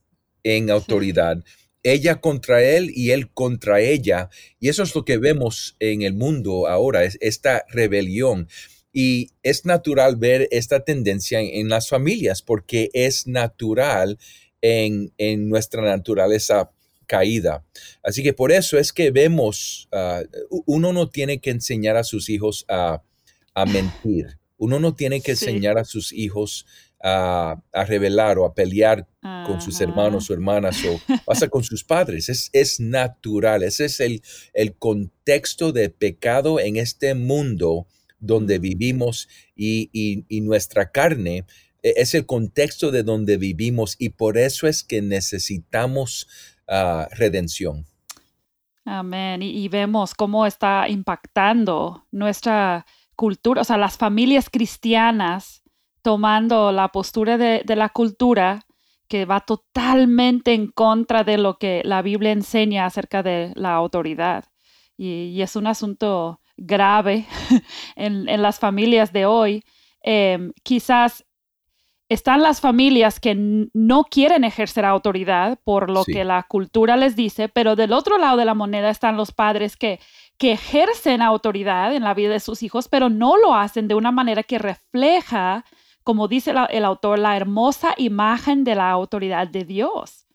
en 0.42 0.70
autoridad. 0.70 1.42
Ella 1.82 2.20
contra 2.20 2.62
él 2.62 2.90
y 2.94 3.10
él 3.10 3.30
contra 3.32 3.80
ella. 3.80 4.28
Y 4.58 4.68
eso 4.68 4.82
es 4.82 4.94
lo 4.94 5.04
que 5.04 5.18
vemos 5.18 5.76
en 5.80 6.02
el 6.02 6.14
mundo 6.14 6.66
ahora, 6.68 7.04
es 7.04 7.18
esta 7.20 7.64
rebelión. 7.68 8.48
Y 8.92 9.30
es 9.42 9.64
natural 9.64 10.16
ver 10.16 10.48
esta 10.50 10.84
tendencia 10.84 11.40
en, 11.40 11.68
las 11.68 11.88
familias 11.88 12.42
porque 12.42 12.90
es 12.92 13.26
natural 13.26 14.18
en, 14.60 15.12
nuestra 15.48 15.82
naturaleza 15.82 16.70
caída. 17.06 17.64
Así 18.02 18.22
que 18.22 18.32
por 18.32 18.52
eso 18.52 18.78
es 18.78 18.92
que 18.92 19.10
vemos, 19.10 19.88
ah, 19.92 20.22
uno 20.66 20.92
no 20.92 21.08
tiene 21.08 21.40
que 21.40 21.50
enseñar 21.50 21.96
a 21.96 22.04
sus 22.04 22.28
hijos 22.28 22.64
a, 22.68 23.02
a 23.54 23.66
mentir. 23.66 24.39
Uno 24.60 24.78
no 24.78 24.94
tiene 24.94 25.22
que 25.22 25.30
enseñar 25.30 25.78
a 25.78 25.84
sus 25.84 26.12
hijos 26.12 26.66
a, 27.02 27.62
revelar 27.86 28.38
o 28.38 28.44
a 28.44 28.54
pelear 28.54 29.08
con 29.46 29.58
sus 29.62 29.80
hermanos 29.80 30.28
o 30.28 30.34
hermanas 30.34 30.76
o 30.84 31.00
pasa 31.24 31.48
con 31.48 31.64
sus 31.64 31.82
padres. 31.82 32.28
Es, 32.28 32.50
es 32.52 32.78
natural. 32.78 33.62
Ese 33.62 33.86
es 33.86 34.00
el, 34.00 34.22
el, 34.52 34.74
contexto 34.74 35.72
de 35.72 35.88
pecado 35.88 36.60
en 36.60 36.76
este 36.76 37.14
mundo 37.14 37.86
donde 38.18 38.58
vivimos 38.58 39.28
y, 39.56 40.26
nuestra 40.42 40.90
carne 40.92 41.46
e, 41.82 41.94
es 41.96 42.14
el 42.14 42.26
contexto 42.26 42.90
de 42.90 43.02
donde 43.02 43.38
vivimos 43.38 43.96
y 43.98 44.10
por 44.10 44.36
eso 44.36 44.66
es 44.66 44.84
que 44.84 45.00
necesitamos 45.00 46.28
ah, 46.68 47.08
redención. 47.12 47.86
Amén. 48.84 49.40
y, 49.40 49.66
vemos 49.68 50.12
cómo 50.14 50.44
está 50.44 50.86
impactando 50.86 52.06
nuestra 52.10 52.84
cultura, 53.20 53.60
o 53.60 53.64
sea, 53.64 53.76
las 53.76 53.98
familias 53.98 54.48
cristianas 54.48 55.62
tomando 56.00 56.72
la 56.72 56.88
postura 56.88 57.36
de, 57.36 57.62
la 57.76 57.90
cultura 57.90 58.60
que 59.08 59.26
va 59.26 59.40
totalmente 59.40 60.54
en 60.54 60.68
contra 60.68 61.22
de 61.22 61.36
lo 61.36 61.58
que 61.58 61.82
la 61.84 62.00
Biblia 62.00 62.32
enseña 62.32 62.86
acerca 62.86 63.22
de 63.22 63.52
la 63.56 63.74
autoridad. 63.74 64.46
Y, 64.96 65.42
es 65.42 65.54
un 65.54 65.66
asunto 65.66 66.40
grave 66.56 67.26
en, 67.94 68.24
las 68.40 68.58
familias 68.58 69.12
de 69.12 69.26
hoy. 69.26 69.64
Em, 70.02 70.52
quizás 70.62 71.26
están 72.08 72.40
las 72.40 72.62
familias 72.62 73.20
que 73.20 73.34
no 73.74 74.04
quieren 74.04 74.44
ejercer 74.44 74.86
autoridad 74.86 75.58
por 75.62 75.90
lo 75.90 76.04
que 76.04 76.24
la 76.24 76.42
cultura 76.44 76.96
les 76.96 77.16
dice, 77.16 77.50
pero 77.50 77.76
del 77.76 77.92
otro 77.92 78.16
lado 78.16 78.38
de 78.38 78.46
la 78.46 78.54
moneda 78.54 78.88
están 78.88 79.18
los 79.18 79.30
padres 79.30 79.76
que 79.76 80.00
que 80.40 80.52
ejercen 80.52 81.20
autoridad 81.20 81.94
en 81.94 82.02
la 82.02 82.14
vida 82.14 82.30
de 82.30 82.40
sus 82.40 82.62
hijos, 82.62 82.88
pero 82.88 83.10
no 83.10 83.36
lo 83.36 83.54
hacen 83.54 83.88
de 83.88 83.94
una 83.94 84.10
manera 84.10 84.42
que 84.42 84.58
refleja, 84.58 85.66
como 86.02 86.28
dice 86.28 86.54
el 86.70 86.84
autor, 86.86 87.18
la 87.18 87.36
hermosa 87.36 87.94
imagen 87.98 88.64
de 88.64 88.74
la 88.74 88.90
autoridad 88.90 89.46
de 89.48 89.66
Dios. 89.66 90.26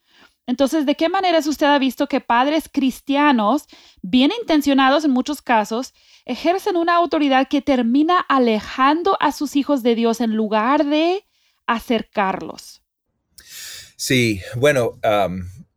Entonces, 0.45 0.85
¿de 0.85 0.93
qué 0.93 1.09
manera 1.09 1.39
usted 1.39 1.65
ha 1.65 1.79
visto 1.79 2.05
que 2.05 2.21
padres 2.21 2.69
cristianos, 2.71 3.65
bien 4.03 4.31
intencionados 4.39 5.05
en 5.05 5.09
muchos 5.09 5.41
casos, 5.41 5.95
ejercen 6.25 6.75
una 6.75 6.95
autoridad 6.97 7.47
que 7.47 7.63
termina 7.63 8.19
alejando 8.19 9.17
a 9.19 9.31
sus 9.31 9.55
hijos 9.55 9.81
de 9.81 9.95
Dios 9.95 10.21
en 10.21 10.35
lugar 10.35 10.85
de 10.85 11.25
acercarlos? 11.65 12.83
Sí, 13.95 14.39
bueno, 14.55 14.99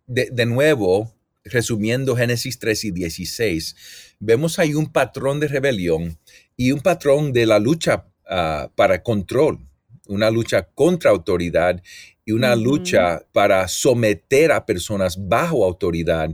de, 0.07 0.45
nuevo, 0.45 1.15
resumiendo 1.45 2.15
Génesis 2.15 2.59
3 2.59 2.85
y 2.85 2.91
16, 2.91 3.77
vemos 4.21 4.59
ahí 4.59 4.75
un 4.75 4.93
patrón 4.93 5.41
de 5.41 5.49
rebelión 5.49 6.19
y 6.57 6.73
un 6.73 6.81
patrón 6.81 7.33
de 7.33 7.47
la 7.47 7.59
lucha 7.59 8.07
ah, 8.27 8.71
para 8.75 9.03
control, 9.03 9.59
una 10.07 10.31
lucha 10.31 10.69
contra 10.75 11.11
autoridad 11.11 11.83
y 12.25 12.33
una 12.33 12.57
lucha 12.57 13.23
para 13.33 13.67
someter 13.69 14.53
a 14.53 14.67
personas 14.67 15.17
bajo 15.29 15.65
autoridad 15.65 16.31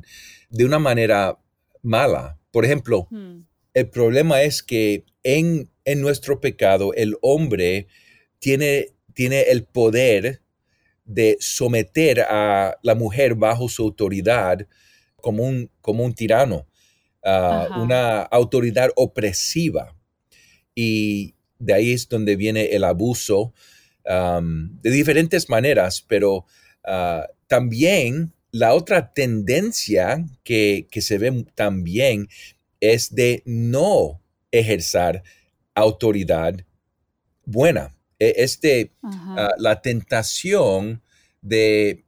de 0.50 0.64
una 0.64 0.78
manera 0.78 1.38
mala. 1.82 2.38
Por 2.50 2.64
ejemplo, 2.64 3.06
hmm. 3.10 3.40
el 3.74 3.88
problema 3.90 4.42
es 4.42 4.62
que 4.62 5.04
en, 5.22 5.70
en, 5.84 6.00
nuestro 6.00 6.40
pecado 6.40 6.92
el 6.94 7.16
hombre 7.20 7.86
tiene, 8.38 8.88
tiene 9.12 9.42
el 9.42 9.64
poder 9.64 10.42
de 11.04 11.36
someter 11.40 12.20
a 12.22 12.78
la 12.82 12.94
mujer 12.94 13.34
bajo 13.34 13.68
su 13.68 13.82
autoridad 13.82 14.66
como 15.16 15.44
un, 15.44 15.70
como 15.80 16.04
un 16.04 16.14
tirano, 16.14 16.66
ah, 17.24 17.68
una 17.80 18.22
autoridad 18.22 18.90
opresiva. 18.96 19.94
Y 20.74 21.34
de 21.58 21.74
ahí 21.74 21.92
es 21.92 22.08
donde 22.08 22.36
viene 22.36 22.66
el 22.74 22.84
abuso 22.84 23.52
de 24.06 24.90
diferentes 24.90 25.48
maneras, 25.48 26.04
pero 26.06 26.44
ah, 26.84 27.26
también 27.46 28.34
la 28.50 28.74
otra 28.74 29.12
tendencia 29.12 30.24
que, 30.44 30.86
se 31.00 31.18
ve 31.18 31.46
también 31.54 32.28
es 32.80 33.14
de 33.14 33.42
no 33.46 34.20
ejercer 34.52 35.22
autoridad 35.74 36.64
buena. 37.44 37.96
E, 38.18 38.34
este, 38.38 38.92
la 39.58 39.80
tentación 39.82 41.02
de, 41.40 42.04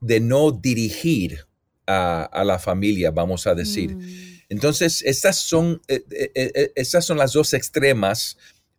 de 0.00 0.20
no 0.20 0.52
dirigir 0.52 1.46
a, 1.86 2.42
la 2.44 2.58
familia, 2.58 3.10
vamos 3.10 3.46
a 3.46 3.54
decir. 3.54 3.96
Mm. 3.96 4.33
Entonces, 4.48 5.02
estas 5.02 5.38
son, 5.40 5.80
eh, 5.88 6.04
eh, 6.10 6.30
eh, 6.34 6.72
estas 6.74 7.04
son 7.04 7.18
las 7.18 7.32
dos 7.32 7.54
extremas, 7.54 8.36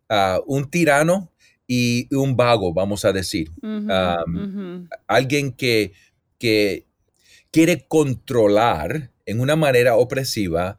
ah, 0.08 0.40
un 0.46 0.70
tirano 0.70 1.32
y 1.66 2.14
un 2.14 2.36
vago, 2.36 2.72
vamos 2.72 3.04
a 3.04 3.12
decir. 3.12 3.50
Alguien 5.06 5.52
que, 5.52 5.92
que 6.38 6.86
quiere 7.50 7.86
controlar 7.86 9.10
en 9.24 9.40
una 9.40 9.56
manera 9.56 9.96
opresiva 9.96 10.78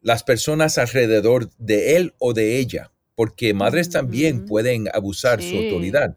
las 0.00 0.22
personas 0.24 0.78
alrededor 0.78 1.50
de 1.58 1.96
él 1.96 2.14
o 2.18 2.32
de 2.32 2.58
ella. 2.58 2.90
porque 3.20 3.52
madres 3.52 3.90
también 3.90 4.46
pueden 4.46 4.88
abusar 4.94 5.42
su 5.42 5.54
autoridad. 5.54 6.16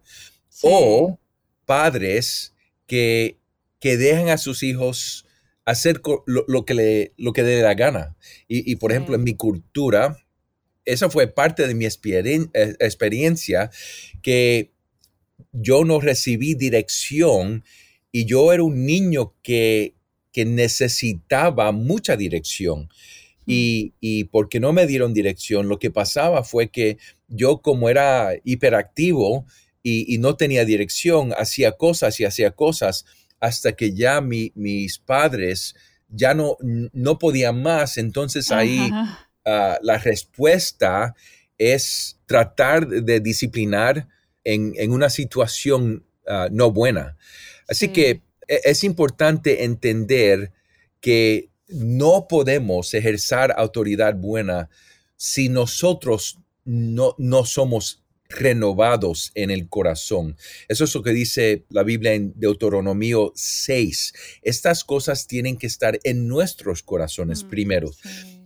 O 0.62 1.20
padres 1.66 2.54
que, 2.88 3.40
que 3.80 3.98
dejan 3.98 4.30
a 4.30 4.38
sus 4.38 4.64
hijos 4.64 5.26
hacer 5.66 6.02
lo, 6.26 6.66
que, 6.66 6.74
le, 6.74 7.14
lo 7.18 7.34
que 7.34 7.44
dé 7.44 7.62
la 7.62 7.74
gana. 7.74 8.16
Y, 8.48 8.76
por 8.76 8.92
ejemplo, 8.92 9.16
en 9.16 9.24
mi 9.24 9.36
cultura, 9.36 10.18
esa 10.86 11.10
fue 11.10 11.28
parte 11.28 11.68
de 11.68 11.76
mi 11.76 11.86
eh, 11.86 12.50
experiencia, 12.80 13.72
que 14.22 14.72
yo 15.52 15.86
no 15.86 16.02
recibí 16.02 16.56
dirección 16.56 17.64
y 18.12 18.26
yo 18.26 18.52
era 18.54 18.64
un 18.64 18.86
niño 18.86 19.34
que, 19.42 19.96
que 20.32 20.46
necesitaba 20.46 21.72
mucha 21.72 22.18
dirección. 22.18 22.90
Mm. 23.46 23.52
Y, 23.52 23.94
y, 24.00 24.24
porque 24.26 24.60
no 24.60 24.74
me 24.74 24.86
dieron 24.86 25.14
dirección, 25.14 25.70
lo 25.70 25.80
que 25.80 25.92
pasaba 25.92 26.44
fue 26.44 26.70
que 26.70 26.98
yo 27.28 27.62
como 27.62 27.90
era 27.90 28.34
hiperactivo 28.44 29.46
y, 29.82 30.14
y 30.14 30.18
no 30.18 30.36
tenía 30.36 30.66
dirección, 30.66 31.34
hacía 31.38 31.74
cosas 31.74 32.20
y 32.20 32.26
hacía 32.26 32.52
cosas 32.52 33.06
hasta 33.44 33.74
que 33.74 33.94
ya 33.94 34.22
mis 34.22 35.00
padres 35.00 35.76
ya 36.08 36.34
no, 36.34 36.56
no 36.62 37.20
podían 37.20 37.62
más. 37.62 37.98
Entonces 37.98 38.52
ahí 38.52 38.90
ah, 39.46 39.78
la 39.82 39.98
respuesta 39.98 41.14
es 41.58 42.18
tratar 42.26 42.88
de 42.88 43.20
disciplinar 43.20 44.08
en, 44.46 44.74
una 44.94 45.10
situación 45.10 46.06
ah, 46.26 46.48
no 46.54 46.72
buena. 46.72 47.18
Así 47.68 47.90
que 47.90 48.22
e, 48.48 48.62
es 48.64 48.86
importante 48.86 49.66
entender 49.66 50.54
que 51.02 51.50
no 51.68 52.28
podemos 52.30 52.94
ejercer 52.94 53.54
autoridad 53.58 54.16
buena 54.16 54.70
si 55.18 55.50
nosotros 55.50 56.40
no, 56.64 57.14
no 57.18 57.44
somos 57.44 58.03
renovados 58.38 59.32
en 59.36 59.52
el 59.52 59.70
corazón. 59.70 60.38
Eso 60.68 60.84
es 60.84 60.94
lo 60.96 61.04
que 61.04 61.12
dice 61.12 61.66
la 61.70 61.84
Biblia 61.84 62.14
en 62.14 62.34
Deuteronomio 62.36 63.32
6. 63.36 64.14
Estas 64.42 64.84
cosas 64.84 65.28
tienen 65.28 65.58
que 65.58 65.68
estar 65.68 66.00
en 66.04 66.28
nuestros 66.28 66.84
corazones 66.84 67.44
mm, 67.44 67.50
primero. 67.50 67.92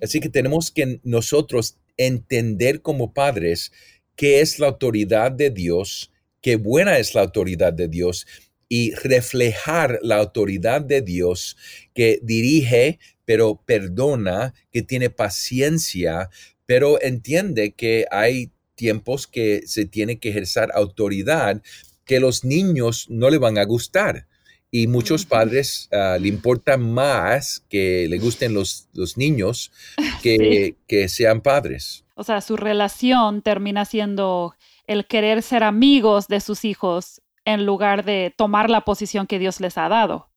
Así 0.01 0.19
que 0.19 0.29
tenemos 0.29 0.71
que 0.71 0.99
nosotros 1.03 1.77
entender 1.97 2.81
como 2.81 3.13
padres 3.13 3.71
qué 4.15 4.41
es 4.41 4.59
la 4.59 4.67
autoridad 4.67 5.31
de 5.31 5.49
Dios, 5.49 6.11
qué 6.41 6.55
buena 6.55 6.99
es 6.99 7.15
la 7.15 7.21
autoridad 7.21 7.73
de 7.73 7.87
Dios 7.87 8.27
y 8.69 8.93
reflejar 8.95 9.99
la 10.01 10.17
autoridad 10.17 10.81
de 10.81 11.01
Dios 11.01 11.57
que 11.93 12.19
dirige, 12.21 12.99
pero 13.25 13.61
perdona, 13.65 14.53
que 14.71 14.81
tiene 14.81 15.09
paciencia, 15.09 16.29
pero 16.65 17.01
entiende 17.01 17.73
que 17.73 18.05
hay 18.11 18.51
tiempos 18.77 19.27
que 19.27 19.63
se 19.65 19.85
tiene 19.85 20.19
que 20.19 20.29
ejercer 20.29 20.69
autoridad 20.73 21.61
que 22.05 22.21
los 22.21 22.45
niños 22.45 23.07
no 23.09 23.29
le 23.29 23.37
van 23.37 23.57
a 23.57 23.65
gustar. 23.65 24.27
Y 24.71 24.87
muchos 24.87 25.25
padres 25.25 25.89
ah, 25.91 26.17
le 26.19 26.29
importa 26.29 26.77
más 26.77 27.65
que 27.69 28.07
le 28.09 28.19
gusten 28.19 28.53
los, 28.53 28.87
los 28.93 29.17
niños 29.17 29.71
que, 30.23 30.75
que 30.87 31.09
sean 31.09 31.41
padres. 31.41 32.05
O 32.15 32.23
sea, 32.23 32.39
su 32.39 32.55
relación 32.55 33.41
termina 33.41 33.83
siendo 33.83 34.55
el 34.87 35.05
querer 35.05 35.43
ser 35.43 35.63
amigos 35.63 36.27
de 36.27 36.39
sus 36.39 36.63
hijos 36.63 37.21
en 37.45 37.65
lugar 37.65 38.05
de 38.05 38.33
tomar 38.35 38.69
la 38.69 38.81
posición 38.81 39.27
que 39.27 39.39
Dios 39.39 39.59
les 39.59 39.77
ha 39.77 39.89
dado. 39.89 40.29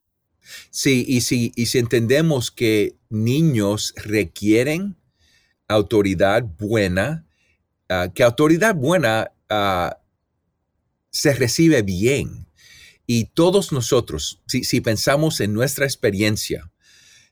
Sí, 0.71 1.05
y 1.07 1.21
si, 1.23 1.53
y 1.57 1.67
si 1.67 1.79
entendemos 1.79 2.51
que 2.51 2.97
niños 3.09 3.95
requieren 3.97 4.97
autoridad 5.69 6.45
buena, 6.59 7.27
Ah, 7.93 8.09
que 8.15 8.23
autoridad 8.23 8.77
buena 8.77 9.33
ah, 9.49 9.99
se 11.11 11.35
recibe 11.35 11.83
bien. 11.83 12.47
Y 13.05 13.25
todos 13.25 13.73
nosotros, 13.73 14.41
si, 14.47 14.81
pensamos 14.81 15.41
en 15.41 15.53
nuestra 15.53 15.85
experiencia, 15.87 16.71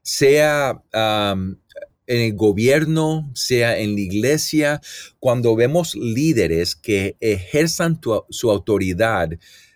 sea 0.03 0.83
en 0.93 2.21
el 2.21 2.35
gobierno, 2.35 3.31
sea 3.35 3.79
en 3.79 3.95
la 3.95 4.01
iglesia, 4.01 4.81
cuando 5.21 5.55
vemos 5.55 5.95
líderes 5.95 6.75
que 6.75 7.17
ejerzan 7.21 8.01
su 8.29 8.51
autoridad 8.51 9.29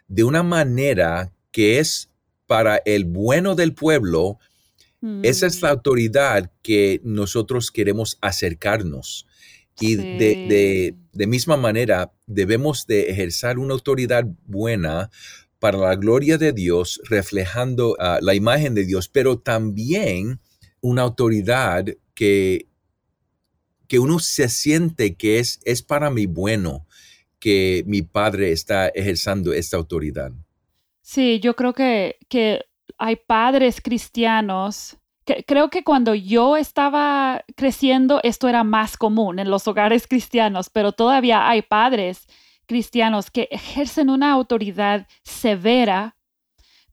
de 0.08 0.24
una 0.24 0.42
manera 0.42 1.32
que 1.52 1.78
es 1.78 2.10
para 2.48 2.82
el 2.84 3.04
bueno 3.04 3.54
del 3.54 3.72
pueblo, 3.72 4.40
esa 5.22 5.46
es 5.46 5.62
la 5.62 5.68
mm. 5.68 5.72
autoridad 5.72 6.52
que 6.62 7.00
nosotros 7.04 7.70
queremos 7.70 8.18
acercarnos. 8.20 9.28
Y 9.82 9.96
de, 9.96 11.26
misma 11.26 11.56
manera, 11.56 12.12
debemos 12.26 12.86
de 12.86 13.10
ejercer 13.10 13.58
una 13.58 13.74
autoridad 13.74 14.24
buena 14.46 15.10
para 15.58 15.78
la 15.78 15.96
gloria 15.96 16.38
de 16.38 16.52
Dios, 16.52 17.00
reflejando 17.08 17.96
ah, 17.98 18.18
la 18.22 18.34
imagen 18.34 18.74
de 18.74 18.84
Dios, 18.84 19.08
pero 19.08 19.38
también 19.38 20.40
una 20.80 21.02
autoridad 21.02 21.84
que, 22.14 22.66
que 23.88 23.98
uno 23.98 24.20
se 24.20 24.48
siente 24.48 25.16
que 25.16 25.40
es, 25.40 25.60
es 25.64 25.82
para 25.82 26.10
mi 26.10 26.26
bueno, 26.26 26.86
que 27.40 27.82
mi 27.86 28.02
padre 28.02 28.52
está 28.52 28.88
ejerciendo 28.88 29.52
esta 29.52 29.76
autoridad. 29.76 30.32
Sí, 31.00 31.40
yo 31.40 31.56
creo 31.56 31.72
que, 31.72 32.18
que 32.28 32.64
hay 32.98 33.16
padres 33.16 33.80
cristianos 33.80 34.96
creo 35.46 35.70
que 35.70 35.84
cuando 35.84 36.14
yo 36.14 36.56
estaba 36.56 37.44
creciendo 37.56 38.20
esto 38.22 38.48
era 38.48 38.64
más 38.64 38.96
común 38.96 39.38
en 39.38 39.50
los 39.50 39.68
hogares 39.68 40.06
cristianos, 40.06 40.70
pero 40.70 40.92
todavía 40.92 41.48
hay 41.48 41.62
padres 41.62 42.26
cristianos 42.66 43.30
que 43.30 43.48
ejercen 43.50 44.10
una 44.10 44.32
autoridad 44.32 45.06
severa, 45.22 46.16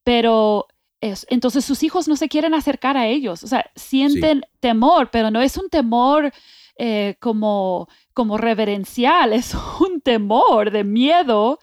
pero 0.03 0.67
entonces 1.01 1.63
sus 1.63 1.83
hijos 1.83 2.07
no 2.07 2.15
se 2.15 2.27
quieren 2.27 2.53
acercar 2.53 2.97
a 2.97 3.07
ellos, 3.07 3.43
o 3.43 3.47
sea, 3.47 3.71
sienten 3.75 4.43
temor, 4.59 5.09
pero 5.11 5.31
no 5.31 5.41
es 5.41 5.55
un 5.57 5.69
temor 5.69 6.33
eh, 6.77 7.15
como, 7.19 7.87
como 8.13 8.37
reverencial, 8.37 9.33
es 9.33 9.55
un 9.79 10.01
temor 10.01 10.71
de 10.71 10.83
miedo. 10.83 11.59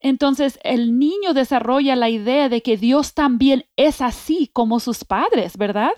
Entonces 0.00 0.58
el 0.62 0.98
niño 0.98 1.34
desarrolla 1.34 1.96
la 1.96 2.10
idea 2.10 2.48
de 2.48 2.62
que 2.62 2.76
Dios 2.76 3.14
también 3.14 3.66
es 3.76 4.00
así 4.00 4.48
como 4.52 4.78
sus 4.78 5.04
padres, 5.04 5.56
¿verdad? 5.56 5.92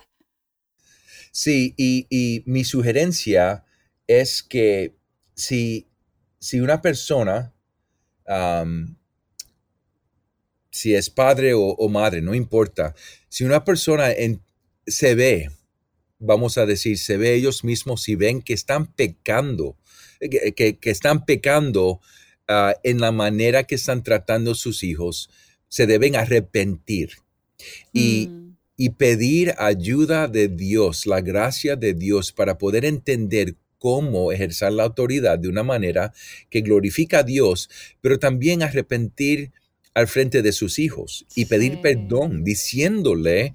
Sí, 1.40 1.72
y, 1.76 2.42
mi 2.46 2.64
sugerencia 2.64 3.64
es 4.08 4.42
que 4.42 4.96
si, 5.36 5.86
si 6.40 6.58
una 6.58 6.82
persona, 6.82 7.54
si 10.72 10.96
es 10.96 11.10
padre 11.10 11.52
o, 11.54 11.88
madre, 11.88 12.22
no 12.22 12.34
importa, 12.34 12.92
si 13.28 13.44
una 13.44 13.64
persona 13.64 14.08
se 14.84 15.14
ve, 15.14 15.52
vamos 16.18 16.58
a 16.58 16.66
decir, 16.66 16.98
se 16.98 17.16
ve 17.16 17.34
ellos 17.34 17.62
mismos 17.62 18.08
y 18.08 18.16
ven 18.16 18.42
que 18.42 18.54
están 18.54 18.92
pecando, 18.92 19.76
que, 20.18 20.76
están 20.82 21.24
pecando 21.24 22.00
ah, 22.48 22.74
en 22.82 23.00
la 23.00 23.12
manera 23.12 23.62
que 23.62 23.76
están 23.76 24.02
tratando 24.02 24.56
sus 24.56 24.82
hijos, 24.82 25.30
se 25.68 25.86
deben 25.86 26.16
arrepentir. 26.16 27.12
Y, 27.92 28.26
mm 28.26 28.47
y 28.80 28.90
pedir 28.90 29.54
ayuda 29.58 30.28
de 30.28 30.46
Dios, 30.46 31.04
la 31.04 31.20
gracia 31.20 31.74
de 31.74 31.94
Dios 31.94 32.32
para 32.32 32.58
poder 32.58 32.84
entender 32.84 33.56
cómo 33.78 34.30
ejercer 34.30 34.72
la 34.72 34.84
autoridad 34.84 35.36
de 35.36 35.48
una 35.48 35.64
manera 35.64 36.14
que 36.48 36.60
glorifica 36.60 37.18
a 37.18 37.22
Dios, 37.24 37.68
pero 38.00 38.20
también 38.20 38.62
arrepentir 38.62 39.50
al 39.94 40.06
frente 40.06 40.42
de 40.42 40.52
sus 40.52 40.78
hijos 40.78 41.26
y 41.34 41.46
pedir 41.46 41.80
perdón, 41.80 42.44
diciéndole, 42.44 43.52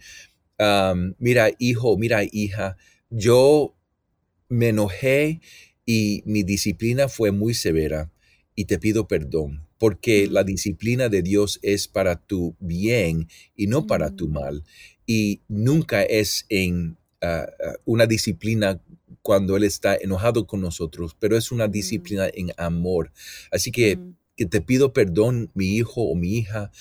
mira 1.18 1.52
hijo, 1.58 1.98
mira 1.98 2.24
hija, 2.30 2.76
yo 3.10 3.78
me 4.50 4.70
enojé 4.70 5.40
y 5.86 6.22
mi 6.26 6.44
disciplina 6.44 7.08
fue 7.08 7.32
muy 7.32 7.54
severa 7.54 8.12
y 8.56 8.66
te 8.66 8.78
pido 8.78 9.08
perdón, 9.08 9.66
porque 9.78 10.28
la 10.28 10.44
disciplina 10.44 11.08
de 11.08 11.22
Dios 11.22 11.60
es 11.62 11.88
para 11.88 12.18
tu 12.18 12.58
bien 12.60 13.30
y 13.56 13.68
no 13.68 13.88
para 13.88 14.14
tu 14.14 14.28
mal 14.28 14.66
y 15.06 15.42
nunca 15.48 16.04
es 16.04 16.46
en 16.50 16.98
ah, 17.22 17.46
ah, 17.48 17.74
una 17.86 18.06
disciplina 18.06 18.82
cuando 19.22 19.56
Él 19.56 19.64
está 19.64 19.96
enojado 19.96 20.46
con 20.48 20.62
nosotros, 20.62 21.16
pero 21.20 21.38
es 21.38 21.52
una 21.52 21.68
mm. 21.68 21.72
disciplina 21.72 22.28
en 22.34 22.52
amor. 22.58 23.12
Así 23.52 23.72
que, 23.72 23.98
mm. 23.98 24.16
que, 24.36 24.46
te 24.46 24.62
pido 24.62 24.94
perdón, 24.94 25.52
mi 25.54 25.78
hijo 25.78 26.02
o 26.02 26.16
mi 26.16 26.38
hija, 26.38 26.72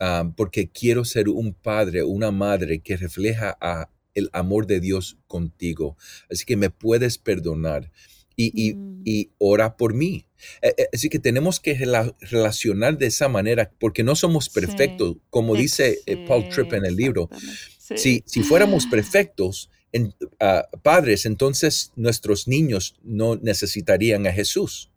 ah, 0.00 0.30
porque 0.36 0.68
quiero 0.68 1.04
ser 1.04 1.28
un 1.28 1.54
padre 1.54 2.02
una 2.02 2.30
madre 2.30 2.80
que 2.80 2.96
refleja 2.96 3.56
a 3.60 3.90
el 4.14 4.30
amor 4.32 4.66
de 4.66 4.80
Dios 4.80 5.18
contigo. 5.26 5.96
Así 6.30 6.44
que 6.44 6.56
me 6.56 6.70
puedes 6.70 7.18
perdonar 7.18 7.90
y, 8.36 8.74
mm. 8.74 9.02
y, 9.04 9.30
ora 9.38 9.76
por 9.76 9.94
mí. 9.94 10.26
Eh, 10.62 10.74
eh, 10.76 10.88
así 10.92 11.08
que 11.08 11.18
tenemos 11.18 11.60
que 11.60 11.74
relacionar 12.20 12.98
de 12.98 13.06
esa 13.06 13.28
manera 13.28 13.70
porque 13.78 14.02
no 14.02 14.14
somos 14.14 14.48
perfectos, 14.48 15.16
como 15.30 15.54
dice 15.54 16.00
eh, 16.06 16.24
Paul 16.26 16.48
Tripp 16.48 16.72
en 16.74 16.84
el 16.86 16.96
libro. 16.96 17.28
Si, 17.96 18.22
si 18.26 18.42
fuéramos 18.42 18.86
perfectos, 18.90 19.70
en, 19.92 20.12
ah, 20.40 20.66
padres, 20.82 21.24
entonces 21.24 21.92
nuestros 21.94 22.48
niños 22.48 22.96
no 23.02 23.36
necesitarían 23.36 24.26
a 24.26 24.32
Jesús. 24.32 24.90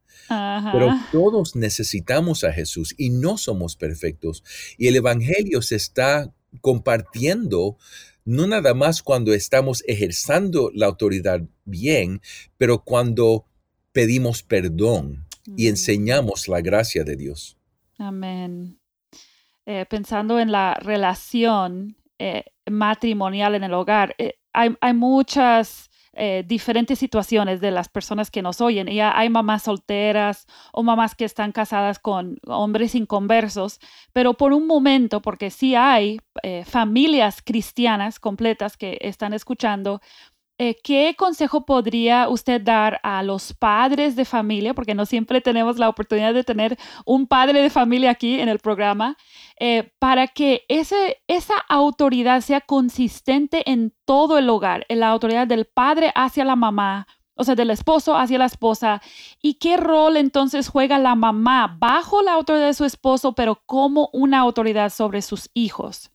Pero 0.73 0.89
todos 1.13 1.55
necesitamos 1.55 2.43
a 2.43 2.51
Jesús 2.51 2.93
y 2.97 3.11
no 3.11 3.37
somos 3.37 3.77
perfectos. 3.77 4.43
Y 4.77 4.87
el 4.87 4.97
Evangelio 4.97 5.61
se 5.61 5.77
está 5.77 6.33
compartiendo 6.59 7.77
no 8.27 8.45
nada 8.45 8.73
más 8.73 9.01
cuando 9.01 9.33
estamos 9.33 9.85
ejerciendo 9.87 10.69
la 10.73 10.85
autoridad 10.85 11.41
bien, 11.63 12.21
pero 12.57 12.83
cuando 12.83 13.45
pedimos 13.93 14.43
perdón 14.43 15.25
y 15.55 15.67
enseñamos 15.67 16.49
la 16.49 16.59
gracia 16.59 17.05
de 17.05 17.15
Dios. 17.15 17.57
Amén. 17.97 18.79
Eh, 19.65 19.85
pensando 19.89 20.41
en 20.41 20.51
la 20.51 20.73
relación 20.73 21.95
eh, 22.19 22.43
matrimonial 22.69 23.55
en 23.55 23.63
el 23.63 23.73
hogar, 23.73 24.13
eh, 24.17 24.33
hay, 24.51 24.75
hay, 24.81 24.93
muchas 24.93 25.86
eh, 26.17 26.43
diferentes 26.45 26.99
situaciones 26.99 27.61
de 27.61 27.71
las 27.71 27.89
personas 27.89 28.31
que 28.31 28.41
nos 28.41 28.59
oyen. 28.59 28.87
Y 28.87 28.99
hay 28.99 29.29
mamás 29.29 29.63
solteras 29.63 30.47
o 30.73 30.83
mamás 30.83 31.15
que 31.15 31.25
están 31.25 31.51
casadas 31.51 31.99
con 31.99 32.37
hombres 32.47 32.95
inconversos, 32.95 33.79
pero 34.13 34.33
por 34.33 34.51
un 34.53 34.65
momento, 34.65 35.21
porque 35.21 35.49
sí 35.51 35.75
hay 35.75 36.19
eh, 36.43 36.65
familias 36.65 37.41
cristianas 37.43 38.19
completas 38.19 38.77
que 38.77 38.97
están 39.01 39.33
escuchando, 39.33 40.01
eh, 40.59 40.75
¿qué 40.83 41.15
consejo 41.17 41.65
podría 41.65 42.27
usted 42.29 42.61
dar 42.61 42.99
a 43.03 43.21
los 43.21 43.53
padres 43.53 44.15
de 44.15 44.25
familia? 44.25 44.73
Porque 44.73 44.95
no 44.95 45.05
siempre 45.05 45.39
tenemos 45.39 45.77
la 45.77 45.87
oportunidad 45.87 46.33
de 46.33 46.43
tener 46.43 46.77
un 47.05 47.27
padre 47.27 47.61
de 47.61 47.69
familia 47.69 48.11
aquí 48.11 48.39
en 48.39 48.49
el 48.49 48.57
programa, 48.57 49.17
eh, 49.59 49.91
para 49.99 50.27
que 50.27 50.65
ese, 50.67 51.21
esa 51.27 51.57
autoridad 51.69 52.41
sea 52.41 52.61
consistente 52.61 53.69
en 53.69 53.93
todo 54.05 54.37
el 54.39 54.49
hogar, 54.49 54.85
en 54.89 55.01
la 55.01 55.09
autoridad 55.09 55.45
del 55.45 55.65
padre 55.65 56.11
hacia 56.15 56.43
la 56.43 56.55
mamá, 56.55 57.07
o 57.35 57.43
sea, 57.43 57.53
del 57.53 57.69
esposo 57.69 58.17
hacia 58.17 58.39
la 58.39 58.45
esposa. 58.45 59.01
¿Y 59.41 59.55
qué 59.55 59.77
rol 59.77 60.17
entonces 60.17 60.69
juega 60.69 60.97
la 60.97 61.13
mamá 61.13 61.77
bajo 61.79 62.23
la 62.23 62.33
autoridad 62.33 62.65
de 62.65 62.73
su 62.73 62.85
esposo, 62.85 63.33
pero 63.33 63.61
como 63.67 64.09
una 64.11 64.39
autoridad 64.39 64.89
sobre 64.91 65.21
sus 65.21 65.49
hijos? 65.53 66.09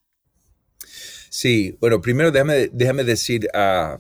Sí, 1.35 1.79
bueno, 1.81 2.03
primero 2.03 2.31
déjame, 2.31 2.69
déjame 2.75 3.05
decir 3.05 3.49
a, 3.55 3.99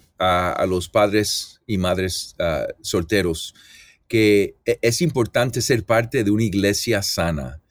los 0.68 0.90
padres 0.90 1.62
y 1.66 1.79
madres 1.79 2.35
ah, 2.38 2.66
solteros 2.83 3.55
que 4.07 4.57
e, 4.66 4.79
es 4.83 5.01
importante 5.01 5.62
ser 5.62 5.87
parte 5.87 6.25
de 6.25 6.31
una 6.31 6.45
iglesia 6.45 7.03
sana, 7.03 7.62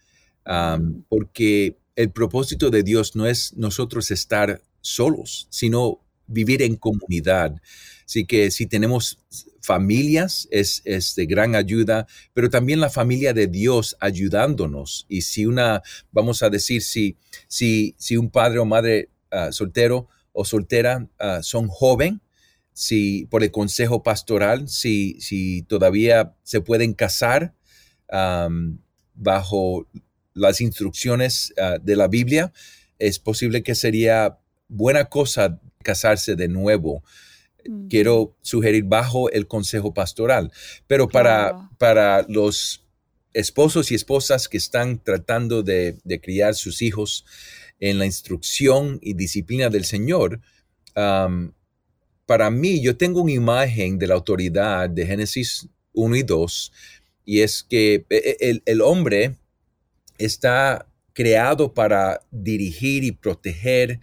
porque 1.09 1.77
el 1.95 2.09
propósito 2.09 2.71
de 2.71 2.81
Dios 2.81 3.15
no 3.15 3.27
es 3.27 3.53
nosotros 3.55 4.09
estar 4.09 4.63
solos, 4.81 5.45
sino 5.51 5.99
vivir 6.25 6.63
en 6.63 6.75
comunidad. 6.75 7.53
Así 8.03 8.25
que 8.25 8.49
si 8.49 8.65
tenemos 8.65 9.19
familias, 9.61 10.47
es, 10.49 10.81
es, 10.85 11.13
de 11.13 11.27
gran 11.27 11.53
ayuda, 11.53 12.07
pero 12.33 12.49
también 12.49 12.79
la 12.79 12.89
familia 12.89 13.31
de 13.35 13.45
Dios 13.45 13.95
ayudándonos. 13.99 15.05
Y 15.07 15.21
si 15.21 15.45
una, 15.45 15.83
vamos 16.11 16.41
a 16.41 16.49
decir, 16.49 16.81
si, 16.81 17.15
si, 17.47 17.93
si 17.99 18.17
un 18.17 18.31
padre 18.31 18.57
o 18.57 18.65
madre 18.65 19.10
Ah, 19.31 19.53
soltero 19.53 20.09
o 20.33 20.43
soltera 20.43 21.07
ah, 21.17 21.39
son 21.41 21.69
joven, 21.69 22.21
si 22.73 23.27
por 23.29 23.43
el 23.43 23.51
consejo 23.51 24.03
pastoral, 24.03 24.67
si, 24.67 25.19
si 25.21 25.61
todavía 25.63 26.35
se 26.43 26.59
pueden 26.59 26.93
casar 26.93 27.53
bajo 29.13 29.87
las 30.33 30.59
instrucciones 30.59 31.53
ah, 31.57 31.77
de 31.81 31.95
la 31.95 32.09
Biblia, 32.09 32.51
es 32.99 33.19
posible 33.19 33.63
que 33.63 33.73
sería 33.73 34.37
buena 34.67 35.05
cosa 35.05 35.61
casarse 35.81 36.35
de 36.35 36.49
nuevo. 36.49 37.03
Quiero 37.89 38.35
sugerir 38.41 38.83
bajo 38.83 39.29
el 39.29 39.47
consejo 39.47 39.93
pastoral, 39.93 40.51
pero 40.87 41.07
para, 41.07 41.69
para 41.77 42.25
los 42.27 42.83
esposos 43.33 43.91
y 43.91 43.95
esposas 43.95 44.49
que 44.49 44.57
están 44.57 45.01
tratando 45.01 45.63
de, 45.63 45.97
de 46.03 46.19
criar 46.19 46.55
sus 46.55 46.81
hijos, 46.81 47.23
en 47.81 47.99
la 47.99 48.05
instrucción 48.05 48.99
y 49.01 49.15
disciplina 49.15 49.69
del 49.69 49.83
Señor, 49.83 50.39
para 50.93 52.49
mí 52.49 52.79
yo 52.79 52.95
tengo 52.95 53.21
una 53.21 53.33
imagen 53.33 53.99
de 53.99 54.07
la 54.07 54.13
autoridad 54.13 54.89
de 54.89 55.05
Génesis 55.05 55.67
1 55.93 56.15
y 56.15 56.23
2, 56.23 56.71
y 57.25 57.39
es 57.41 57.63
que 57.63 58.05
e, 58.09 58.37
e, 58.39 58.61
el, 58.65 58.81
hombre 58.81 59.35
está 60.17 60.87
creado 61.13 61.73
para 61.73 62.21
dirigir 62.31 63.03
y 63.03 63.11
proteger, 63.11 63.99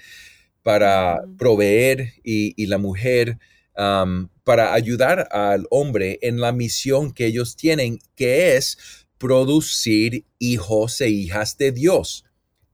para 0.63 1.23
proveer, 1.39 2.13
y, 2.23 2.67
la 2.67 2.79
mujer 2.79 3.39
para 4.45 4.75
ayudar 4.75 5.29
al 5.31 5.67
hombre 5.71 6.19
en 6.21 6.41
la 6.41 6.51
misión 6.51 7.13
que 7.13 7.27
ellos 7.27 7.55
tienen, 7.55 8.01
que 8.17 8.57
es 8.57 9.07
producir 9.19 10.25
hijos 10.39 11.01
e 11.01 11.11
hijas 11.11 11.57
de 11.59 11.71
Dios. 11.71 12.25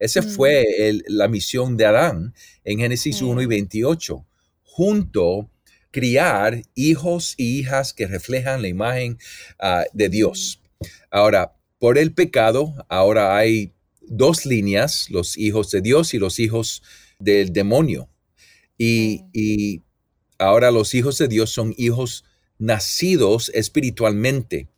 Esa 0.05 0.21
mm. 0.21 0.29
fue 0.29 0.67
la 1.09 1.29
misión 1.29 1.79
de 1.79 1.87
Adán 1.87 2.35
en 2.62 2.79
Génesis 2.79 3.23
1 3.23 3.40
y 3.40 3.47
28. 3.47 4.27
Junto, 4.62 5.51
criar 5.90 6.61
hijos 6.75 7.33
y 7.38 7.61
hijas 7.61 7.95
que 7.95 8.07
reflejan 8.07 8.61
la 8.61 8.69
imagen 8.69 9.17
ah, 9.59 9.85
de 9.95 10.11
Dios. 10.11 10.61
Ahora, 11.11 11.57
por 11.79 11.97
el 11.97 12.12
pecado, 12.12 12.75
ahora 12.90 13.35
hay 13.35 13.73
dos 14.03 14.45
líneas, 14.45 15.09
los 15.09 15.38
hijos 15.38 15.71
de 15.71 15.81
Dios 15.81 16.12
y 16.12 16.19
los 16.19 16.38
hijos 16.38 16.83
del 17.19 17.55
demonio. 17.55 18.11
Y, 18.77 19.23
y 19.33 19.85
ahora 20.38 20.71
los 20.71 20.93
hijos 20.93 21.17
de 21.17 21.29
Dios 21.29 21.49
son 21.49 21.75
hijos 21.79 22.27
nacidos 22.59 23.51
espiritualmente 23.55 24.69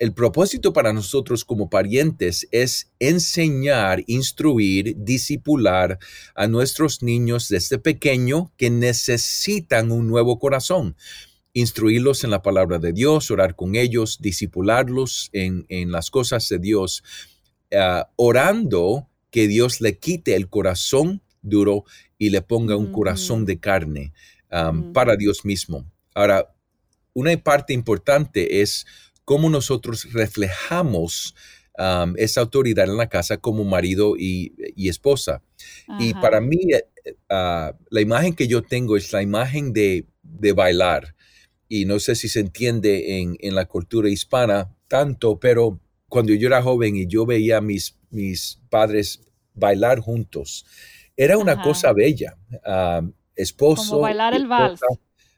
el 0.00 0.14
propósito 0.14 0.72
para 0.72 0.94
nosotros 0.94 1.44
como 1.44 1.68
parientes 1.68 2.48
es 2.50 2.90
enseñar, 2.98 4.02
instruir, 4.06 4.96
disipular 4.96 5.98
a 6.34 6.48
nuestros 6.48 7.02
niños 7.02 7.50
desde 7.50 7.78
pequeño 7.78 8.50
que 8.56 8.70
necesitan 8.70 9.92
un 9.92 10.08
nuevo 10.08 10.38
corazón. 10.38 10.96
Instruirlos 11.52 12.24
en 12.24 12.30
la 12.30 12.40
palabra 12.40 12.78
de 12.78 12.94
Dios, 12.94 13.30
orar 13.30 13.54
con 13.56 13.76
ellos, 13.76 14.18
disipularlos 14.22 15.28
en, 15.34 15.66
las 15.92 16.10
cosas 16.10 16.48
de 16.48 16.58
Dios, 16.58 17.04
ah, 17.70 18.08
orando 18.16 19.06
que 19.30 19.48
Dios 19.48 19.82
le 19.82 19.98
quite 19.98 20.34
el 20.34 20.48
corazón 20.48 21.20
duro 21.42 21.84
y 22.16 22.30
le 22.30 22.40
ponga 22.40 22.74
un 22.74 22.90
corazón 22.90 23.44
de 23.44 23.60
carne 23.60 24.14
para 24.94 25.16
Dios 25.16 25.44
mismo. 25.44 25.84
Ahora, 26.14 26.54
una 27.12 27.36
parte 27.36 27.72
importante 27.72 28.62
es 28.62 28.86
cómo 29.30 29.48
nosotros 29.48 30.12
reflejamos 30.12 31.36
esa 32.16 32.40
autoridad 32.40 32.86
en 32.86 32.96
la 32.96 33.08
casa 33.08 33.36
como 33.36 33.62
marido 33.62 34.16
y, 34.18 34.52
esposa. 34.88 35.40
Y 36.00 36.14
para 36.14 36.40
mí, 36.40 36.58
eh, 36.72 37.14
ah, 37.28 37.72
la 37.90 38.00
imagen 38.00 38.34
que 38.34 38.48
yo 38.48 38.60
tengo 38.60 38.96
es 38.96 39.12
la 39.12 39.22
imagen 39.22 39.72
de, 39.72 40.04
bailar. 40.52 41.14
Y 41.68 41.84
no 41.84 42.00
sé 42.00 42.16
si 42.16 42.28
se 42.28 42.40
entiende 42.40 43.20
en, 43.20 43.54
la 43.54 43.66
cultura 43.66 44.08
hispana 44.10 44.74
tanto, 44.88 45.38
pero 45.38 45.78
cuando 46.08 46.34
yo 46.34 46.48
era 46.48 46.60
joven 46.60 46.96
y 46.96 47.06
yo 47.06 47.24
veía 47.24 47.58
a 47.58 47.60
mis, 47.60 47.96
mis 48.10 48.60
padres 48.68 49.20
bailar 49.54 50.00
juntos, 50.00 50.66
era 51.16 51.38
una 51.38 51.62
cosa 51.62 51.92
bella. 51.92 52.36
esposo. 53.36 53.90
Como 53.90 54.00
bailar 54.00 54.34
el 54.34 54.48
vals. 54.48 54.80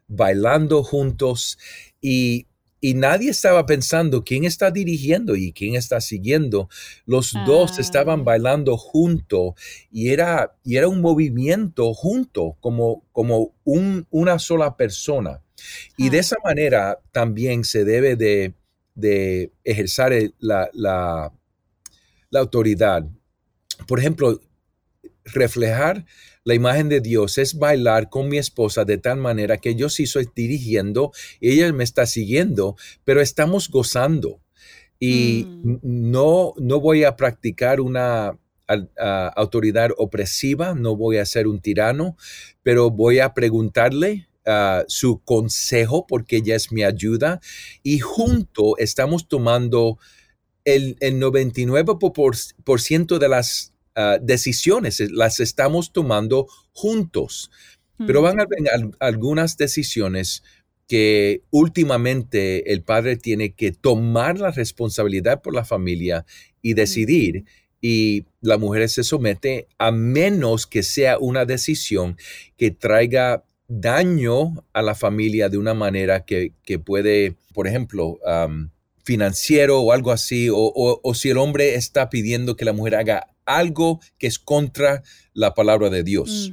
Bailando 0.09 0.83
juntos. 0.83 1.59
Y 2.01 2.47
y 2.85 2.95
nadie 2.95 3.31
estaba 3.31 3.65
pensando 3.65 4.25
quién 4.25 4.45
está 4.45 4.73
dirigiendo 4.73 5.37
y 5.37 5.53
quién 5.53 5.77
está 5.77 6.01
siguiendo. 6.01 6.69
Los 7.07 7.33
dos 7.47 7.79
estaban 7.79 8.21
ah. 8.21 8.23
bailando 8.25 8.77
junto 8.77 9.55
y 9.93 10.09
era, 10.09 10.57
y 10.65 10.79
era 10.79 10.89
un 10.89 11.01
movimiento 11.01 11.95
junto, 11.95 12.57
como, 12.59 13.05
como 13.13 13.55
un, 13.63 14.09
una 14.11 14.41
sola 14.41 14.77
persona. 14.77 15.41
Y 15.97 16.09
de 16.11 16.17
ah. 16.17 16.21
esa 16.21 16.37
manera 16.43 16.99
también 17.13 17.63
se 17.63 17.85
debe 17.85 18.17
de, 18.17 18.55
de 18.97 19.53
ejercer 19.63 20.33
la, 20.41 20.69
la, 20.73 21.33
la 22.31 22.41
autoridad. 22.41 23.07
Por 23.87 24.01
ejemplo, 24.01 24.41
reflejar 25.25 26.05
la 26.45 26.55
imagen 26.55 26.89
de 26.89 27.01
Dios 27.01 27.39
es 27.39 27.55
bailar 27.55 28.09
con 28.09 28.29
mi 28.29 28.39
esposa 28.39 28.85
de 28.85 28.99
tal 28.99 29.19
manera 29.19 29.59
que 29.59 29.75
yo 29.75 29.89
sí 29.89 30.07
soy 30.07 30.29
dirigiendo, 30.35 31.13
ella 31.41 31.73
me 31.73 31.85
está 31.85 32.07
siguiendo, 32.07 32.77
pero 33.05 33.21
estamos 33.21 33.69
gozando. 33.69 34.41
Y 34.99 35.47
mm. 35.47 35.79
no, 35.83 36.55
no 36.59 36.81
voy 36.81 37.05
a 37.05 37.17
practicar 37.17 37.81
una 37.81 38.39
autoridad 39.37 39.91
opresiva, 39.99 40.75
no 40.75 40.97
voy 40.97 41.19
a 41.19 41.27
ser 41.27 41.47
un 41.47 41.61
tirano, 41.61 42.17
pero 42.63 42.91
voy 42.91 43.19
a 43.19 43.35
preguntarle 43.35 44.29
ah, 44.47 44.85
su 44.89 45.21
consejo 45.23 46.07
porque 46.07 46.37
ella 46.37 46.57
es 46.57 46.73
mi 46.73 46.83
ayuda 46.83 47.41
y 47.83 47.99
junto 47.99 48.79
estamos 48.79 49.29
tomando 49.29 49.99
el, 50.65 50.97
el 51.01 51.21
99% 51.21 53.19
de 53.19 53.29
las 53.29 53.72
Ah, 53.95 54.19
decisiones, 54.21 55.01
las 55.11 55.41
estamos 55.41 55.93
tomando 55.93 56.47
juntos. 56.73 57.51
Pero 58.05 58.21
van 58.21 58.41
a 58.41 58.45
haber 58.45 58.91
algunas 58.99 59.57
decisiones 59.57 60.43
que 60.89 61.43
últimamente 61.51 62.73
el 62.73 62.83
padre 62.83 63.17
tiene 63.17 63.53
que 63.53 63.71
tomar 63.71 64.41
la 64.41 64.51
responsabilidad 64.51 65.41
por 65.41 65.55
la 65.55 65.65
familia 65.65 66.27
y 66.63 66.75
decidir 66.75 67.45
y 67.81 68.25
la 68.41 68.59
mujer 68.59 68.89
se 68.89 69.05
somete 69.05 69.69
a 69.79 69.93
menos 69.93 70.67
que 70.67 70.83
sea 70.83 71.19
una 71.19 71.45
decisión 71.45 72.17
que 72.57 72.73
traiga 72.73 73.45
daño 73.69 74.65
a 74.73 74.83
la 74.83 74.95
familia 74.95 75.49
de 75.49 75.59
una 75.59 75.75
manera 75.75 76.25
que, 76.25 76.53
puede, 76.85 77.37
por 77.55 77.69
ejemplo, 77.69 78.19
financiero 79.05 79.81
o 79.81 79.93
algo 79.93 80.13
así, 80.13 80.49
o, 80.53 81.15
si 81.15 81.31
el 81.31 81.39
hombre 81.39 81.75
está 81.75 82.11
pidiendo 82.11 82.57
que 82.57 82.65
la 82.65 82.73
mujer 82.73 82.97
haga 82.97 83.32
algo 83.45 84.01
que 84.19 84.27
es 84.27 84.39
contra 84.39 85.03
la 85.35 85.55
palabra 85.55 85.91
de 85.91 86.03
Dios. 86.03 86.53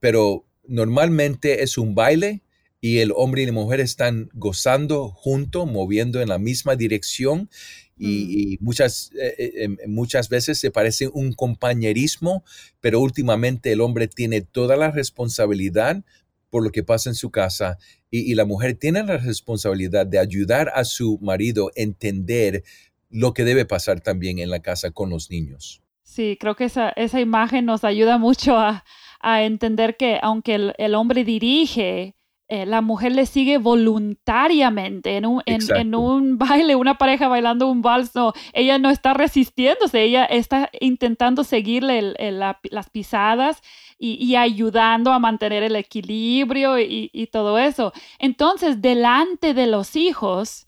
pero 0.00 0.46
normalmente 0.66 1.62
es 1.62 1.78
un 1.78 1.94
baile 1.94 2.42
y 2.80 2.98
el 2.98 3.12
hombre 3.14 3.42
y 3.42 3.46
la 3.46 3.52
mujer 3.52 3.80
están 3.80 4.28
gozando 4.34 5.08
juntos, 5.10 5.70
moviendo 5.70 6.20
en 6.20 6.28
la 6.28 6.38
misma 6.38 6.74
dirección 6.74 7.48
y, 7.96 8.58
mm. 8.60 8.64
muchas, 8.64 9.12
eh, 9.14 9.34
eh, 9.38 9.52
em, 9.58 9.76
muchas 9.86 10.28
veces 10.28 10.58
se 10.58 10.72
parece 10.72 11.06
un 11.06 11.32
compañerismo, 11.32 12.44
pero 12.80 13.00
últimamente 13.00 13.70
el 13.70 13.80
hombre 13.80 14.08
tiene 14.08 14.40
toda 14.40 14.76
la 14.76 14.90
responsabilidad 14.90 16.02
por 16.50 16.64
lo 16.64 16.70
que 16.70 16.82
pasa 16.82 17.08
en 17.08 17.14
su 17.14 17.30
casa 17.30 17.78
y, 18.10 18.34
la 18.34 18.44
mujer 18.44 18.74
tiene 18.74 19.02
la 19.04 19.16
responsabilidad 19.16 20.06
de 20.06 20.18
ayudar 20.18 20.70
a 20.74 20.84
su 20.84 21.18
marido 21.22 21.68
a 21.68 21.72
entender 21.76 22.62
lo 23.12 23.34
que 23.34 23.44
debe 23.44 23.64
pasar 23.64 24.00
también 24.00 24.38
en 24.38 24.50
la 24.50 24.60
casa 24.60 24.90
con 24.90 25.10
los 25.10 25.30
niños. 25.30 25.82
Sí, 26.02 26.36
creo 26.40 26.56
que 26.56 26.64
esa, 26.64 26.90
esa 26.90 27.20
imagen 27.20 27.64
nos 27.64 27.84
ayuda 27.84 28.18
mucho 28.18 28.58
a, 28.58 28.84
entender 29.24 29.96
que 29.96 30.18
aunque 30.20 30.74
el 30.76 30.94
hombre 30.96 31.22
dirige, 31.22 32.16
eh, 32.54 32.66
la 32.66 32.82
mujer 32.82 33.12
le 33.12 33.24
sigue 33.24 33.56
voluntariamente 33.56 35.16
en 35.16 35.24
un, 35.24 35.42
en, 35.46 35.94
un, 35.94 36.36
baile, 36.38 36.76
una 36.76 36.98
pareja 36.98 37.26
bailando 37.26 37.66
un 37.66 37.80
vals, 37.80 38.14
no, 38.14 38.34
ella 38.52 38.78
no 38.78 38.90
está 38.90 39.14
resistiéndose, 39.14 40.02
ella 40.02 40.26
está 40.26 40.68
intentando 40.78 41.44
seguirle 41.44 42.14
las 42.30 42.90
pisadas 42.90 43.62
y, 43.98 44.34
ayudando 44.34 45.12
a 45.12 45.18
mantener 45.18 45.62
el 45.62 45.76
equilibrio 45.76 46.78
y, 46.78 47.26
todo 47.32 47.58
eso. 47.58 47.94
Entonces, 48.18 48.82
delante 48.82 49.54
de 49.54 49.66
los 49.66 49.96
hijos, 49.96 50.66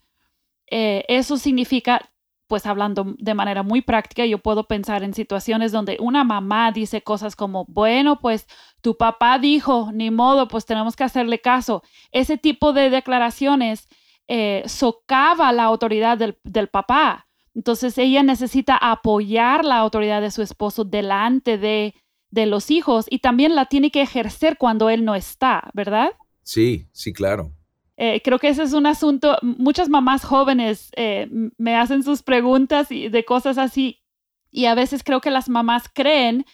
eh, 0.70 1.04
eso 1.09 1.37
significa 1.37 2.11
pues 2.46 2.66
hablando 2.66 3.14
de 3.18 3.35
manera 3.35 3.62
muy 3.62 3.80
práctica, 3.80 4.26
yo 4.26 4.38
puedo 4.38 4.64
pensar 4.64 5.02
en 5.02 5.14
situaciones 5.14 5.72
donde 5.72 5.96
una 6.00 6.24
mamá 6.24 6.72
dice 6.72 7.02
cosas 7.02 7.37
como, 7.37 7.64
bueno, 7.68 8.20
pues 8.20 8.46
tu 8.83 8.96
papá 8.96 9.38
dijo, 9.38 9.90
ni 9.92 10.11
modo, 10.11 10.48
pues 10.48 10.66
tenemos 10.66 10.96
que 10.96 11.04
hacerle 11.04 11.40
caso. 11.40 11.83
Ese 12.12 12.37
tipo 12.37 12.72
de 12.72 12.90
declaraciones 12.90 13.88
eh, 14.28 14.62
socava 14.66 15.52
la 15.52 15.64
autoridad 15.64 16.18
del, 16.18 16.68
papá. 16.68 17.26
Entonces 17.54 17.96
ella 17.98 18.22
necesita 18.22 18.76
apoyar 18.76 19.64
la 19.64 19.78
autoridad 19.78 20.20
de 20.20 20.30
su 20.30 20.42
esposo 20.42 20.85
delante 20.85 21.57
de, 21.57 21.94
de 22.30 22.46
los 22.46 22.70
hijos 22.70 23.07
y 23.09 23.20
también 23.20 23.54
la 23.54 23.66
tiene 23.66 23.90
que 23.90 24.02
ejercer 24.02 24.59
cuando 24.59 24.90
él 24.90 25.04
no 25.04 25.14
está, 25.14 25.70
¿verdad? 25.72 26.11
Sí, 26.42 26.88
sí, 26.92 27.12
claro. 27.12 27.52
Eh, 27.96 28.20
creo 28.22 28.38
que 28.40 28.48
ese 28.48 28.64
es 28.64 28.72
un 28.72 28.87
asunto, 28.87 29.38
muchas 29.42 29.88
mamás 29.88 30.24
jóvenes 30.24 30.90
eh, 30.96 31.28
me 31.59 31.76
hacen 31.76 32.02
sus 32.02 32.22
preguntas 32.22 32.90
y 32.90 33.09
de 33.09 33.24
cosas 33.24 33.57
así 33.57 34.02
y 34.50 34.66
a 34.66 34.74
veces 34.74 35.04
creo 35.04 35.20
que 35.20 35.30
las 35.30 35.48
mamás 35.48 35.85
creen 35.92 36.44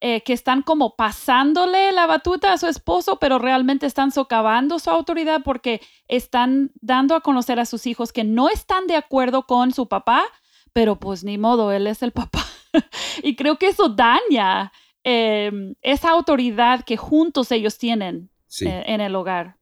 eh, 0.00 0.22
que 0.22 0.32
están 0.32 0.62
como 0.62 0.96
pasándole 0.96 1.92
la 1.92 2.06
batuta 2.06 2.52
a 2.52 2.58
su 2.58 2.66
esposo, 2.66 3.20
pero 3.20 3.38
realmente 3.38 3.86
están 3.86 4.10
socavando 4.10 4.80
su 4.80 4.90
autoridad 4.90 5.42
porque 5.44 5.80
están 6.08 6.72
dando 6.80 7.14
a 7.14 7.20
conocer 7.20 7.60
a 7.60 7.66
sus 7.66 7.86
hijos 7.86 8.12
que 8.12 8.24
no 8.24 8.48
están 8.48 8.88
de 8.88 8.96
acuerdo 8.96 9.46
con 9.46 9.72
su 9.72 9.86
papá, 9.86 10.24
pero 10.72 10.98
pues 10.98 11.22
ni 11.22 11.38
modo, 11.38 11.70
él 11.70 11.86
es 11.86 12.02
el 12.02 12.10
papá. 12.10 12.44
y 13.22 13.36
creo 13.36 13.56
que 13.56 13.68
eso 13.68 13.88
daña 13.88 14.72
esa 15.04 16.10
autoridad 16.10 16.84
que 16.84 16.98
juntos 16.98 17.50
ellos 17.50 17.78
tienen 17.78 18.30
en 18.60 19.00
el 19.00 19.14
hogar. 19.16 19.58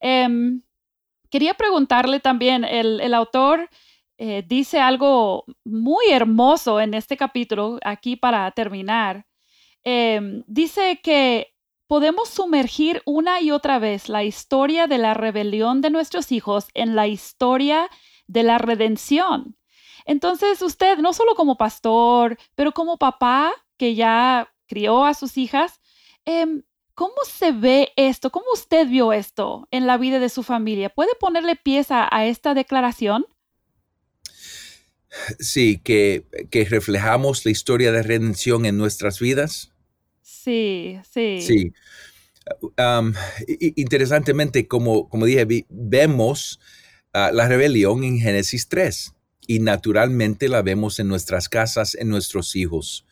Em, 0.00 0.62
quería 1.30 1.54
preguntarle 1.54 2.20
también, 2.20 2.64
el, 2.64 3.14
autor 3.14 3.70
eh, 4.18 4.44
dice 4.46 4.80
algo 4.80 5.44
muy 5.64 6.06
hermoso 6.10 6.80
en 6.80 6.94
este 6.94 7.16
capítulo, 7.16 7.78
aquí 7.84 8.16
para 8.16 8.50
terminar. 8.52 9.26
Em, 9.84 10.42
dice 10.46 11.00
que 11.02 11.54
podemos 11.86 12.28
sumergir 12.28 13.02
una 13.04 13.40
y 13.40 13.50
otra 13.50 13.78
vez 13.78 14.08
la 14.08 14.24
historia 14.24 14.86
de 14.86 14.98
la 14.98 15.14
rebelión 15.14 15.80
de 15.80 15.90
nuestros 15.90 16.32
hijos 16.32 16.68
en 16.74 16.94
la 16.94 17.08
historia 17.08 17.88
de 18.26 18.42
la 18.42 18.58
redención. 18.58 19.56
Entonces 20.04 20.62
usted, 20.62 20.98
no 20.98 21.12
solo 21.12 21.34
como 21.34 21.56
pastor, 21.56 22.38
pero 22.54 22.72
como 22.72 22.98
papá 22.98 23.52
que 23.76 23.94
ya 23.94 24.52
crió 24.66 25.04
a 25.04 25.14
sus 25.14 25.36
hijas, 25.36 25.80
em, 26.24 26.62
¿Cómo 27.00 27.14
se 27.24 27.52
ve 27.52 27.94
esto? 27.96 28.28
¿Cómo 28.30 28.44
usted 28.52 28.86
vio 28.86 29.14
esto 29.14 29.66
en 29.70 29.86
la 29.86 29.96
vida 29.96 30.18
de 30.18 30.28
su 30.28 30.42
familia? 30.42 30.90
¿Puede 30.90 31.12
ponerle 31.18 31.56
pieza 31.56 32.06
a 32.14 32.26
esta 32.26 32.52
declaración? 32.52 33.24
Sí, 35.38 35.80
que, 35.82 36.26
reflejamos 36.68 37.46
la 37.46 37.52
historia 37.52 37.90
de 37.90 38.02
redención 38.02 38.66
en 38.66 38.76
nuestras 38.76 39.18
vidas. 39.18 39.72
Sí, 40.20 40.98
sí. 41.10 41.40
Sí. 41.40 41.72
interesantemente, 43.76 44.68
como, 44.68 45.08
como 45.08 45.24
dije, 45.24 45.46
vemos 45.70 46.60
ah, 47.14 47.30
la 47.32 47.48
rebelión 47.48 48.04
en 48.04 48.18
Génesis 48.18 48.68
3 48.68 49.14
y 49.46 49.60
naturalmente 49.60 50.50
la 50.50 50.60
vemos 50.60 50.98
en 50.98 51.08
nuestras 51.08 51.48
casas, 51.48 51.94
en 51.94 52.10
nuestros 52.10 52.56
hijos. 52.56 53.06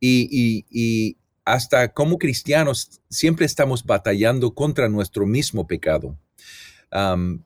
y, 0.00 1.14
hasta 1.52 1.92
como 1.92 2.18
cristianos 2.18 3.00
siempre 3.08 3.46
estamos 3.46 3.84
batallando 3.84 4.54
contra 4.54 4.88
nuestro 4.88 5.26
mismo 5.26 5.66
pecado. 5.66 6.18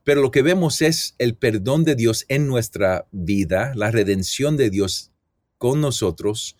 pero 0.04 0.22
lo 0.22 0.30
que 0.30 0.42
vemos 0.42 0.80
es 0.82 1.14
el 1.18 1.36
perdón 1.36 1.84
de 1.84 1.94
Dios 1.94 2.24
en 2.28 2.46
nuestra 2.46 3.06
vida, 3.10 3.72
la 3.74 3.90
redención 3.90 4.56
de 4.56 4.70
Dios 4.70 5.10
con 5.58 5.80
nosotros 5.80 6.56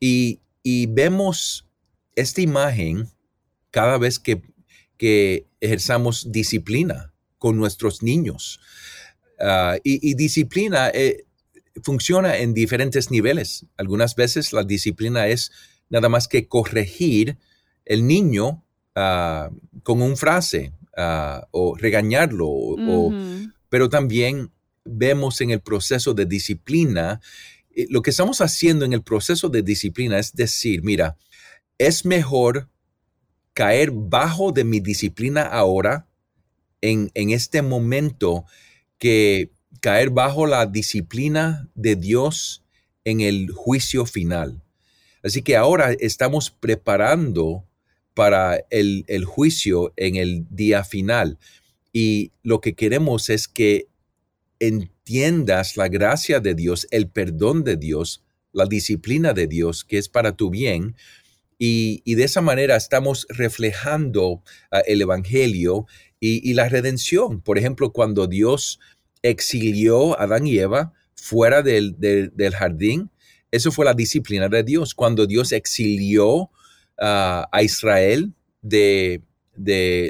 y, 0.00 0.40
vemos 0.88 1.68
esta 2.16 2.40
imagen 2.40 3.08
cada 3.70 3.98
vez 3.98 4.18
que, 4.18 4.42
que 4.96 5.46
ejerzamos 5.60 6.32
disciplina 6.32 7.12
con 7.38 7.56
nuestros 7.56 8.02
niños. 8.02 8.58
Ah, 9.38 9.76
y, 9.84 10.14
disciplina 10.14 10.90
eh, 10.92 11.24
funciona 11.84 12.38
en 12.38 12.54
diferentes 12.54 13.10
niveles. 13.10 13.66
Algunas 13.76 14.16
veces 14.16 14.52
la 14.52 14.64
disciplina 14.64 15.28
es 15.28 15.52
nada 15.88 16.08
más 16.08 16.28
que 16.28 16.48
corregir 16.48 17.38
el 17.84 18.06
niño 18.06 18.64
ah, 18.94 19.50
con 19.82 20.02
un 20.02 20.16
frase 20.16 20.72
ah, 20.96 21.46
o 21.50 21.76
regañarlo, 21.76 22.48
pero 23.68 23.88
también 23.88 24.50
vemos 24.84 25.40
en 25.40 25.50
el 25.50 25.60
proceso 25.60 26.14
de 26.14 26.26
disciplina, 26.26 27.20
eh, 27.74 27.86
lo 27.90 28.02
que 28.02 28.10
estamos 28.10 28.40
haciendo 28.40 28.84
en 28.84 28.92
el 28.92 29.02
proceso 29.02 29.48
de 29.48 29.62
disciplina 29.62 30.18
es 30.18 30.34
decir, 30.34 30.82
mira, 30.82 31.16
es 31.78 32.04
mejor 32.04 32.68
caer 33.52 33.90
bajo 33.90 34.52
de 34.52 34.64
mi 34.64 34.80
disciplina 34.80 35.42
ahora, 35.42 36.06
en, 36.80 37.10
en 37.14 37.30
este 37.30 37.62
momento, 37.62 38.44
que 38.98 39.50
caer 39.80 40.10
bajo 40.10 40.46
la 40.46 40.66
disciplina 40.66 41.68
de 41.74 41.96
Dios 41.96 42.64
en 43.04 43.20
el 43.20 43.50
juicio 43.50 44.04
final. 44.06 44.62
Así 45.26 45.42
que 45.42 45.56
ahora 45.56 45.92
estamos 45.98 46.52
preparando 46.52 47.64
para 48.14 48.64
el, 48.70 49.24
juicio 49.24 49.92
en 49.96 50.14
el 50.14 50.46
día 50.50 50.84
final. 50.84 51.36
Y 51.92 52.30
lo 52.44 52.60
que 52.60 52.76
queremos 52.76 53.28
es 53.28 53.48
que 53.48 53.88
entiendas 54.60 55.76
la 55.76 55.88
gracia 55.88 56.38
de 56.38 56.54
Dios, 56.54 56.86
el 56.92 57.08
perdón 57.08 57.64
de 57.64 57.76
Dios, 57.76 58.22
la 58.52 58.66
disciplina 58.66 59.32
de 59.32 59.48
Dios, 59.48 59.84
que 59.84 59.98
es 59.98 60.08
para 60.08 60.36
tu 60.36 60.48
bien. 60.48 60.94
Y, 61.58 62.14
de 62.14 62.22
esa 62.22 62.40
manera 62.40 62.76
estamos 62.76 63.26
reflejando 63.28 64.44
ah, 64.70 64.78
el 64.86 65.02
Evangelio 65.02 65.86
y, 66.20 66.54
la 66.54 66.68
redención. 66.68 67.40
Por 67.40 67.58
ejemplo, 67.58 67.92
cuando 67.92 68.28
Dios 68.28 68.78
exilió 69.22 70.18
a 70.20 70.22
Adán 70.22 70.46
y 70.46 70.58
Eva 70.58 70.92
fuera 71.16 71.62
del 71.62 72.54
jardín, 72.56 73.10
eso 73.50 73.72
fue 73.72 73.84
la 73.84 73.94
disciplina 73.94 74.48
de 74.48 74.62
Dios. 74.62 74.94
Cuando 74.94 75.26
Dios 75.26 75.52
exilió 75.52 76.50
ah, 76.98 77.48
a 77.52 77.62
Israel 77.62 78.32
de, 78.62 79.22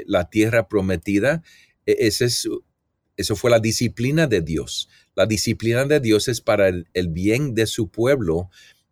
la 0.07 0.29
tierra 0.29 0.67
prometida, 0.67 1.43
e, 1.85 1.95
ese 1.99 2.25
es, 2.25 2.47
eso 3.15 3.35
fue 3.35 3.51
la 3.51 3.59
disciplina 3.59 4.27
de 4.27 4.41
Dios. 4.41 4.89
La 5.15 5.25
disciplina 5.25 5.85
de 5.85 5.99
Dios 5.99 6.27
es 6.27 6.41
para 6.41 6.67
el, 6.67 7.07
bien 7.09 7.53
de 7.55 7.67
su 7.67 7.89
pueblo 7.89 8.49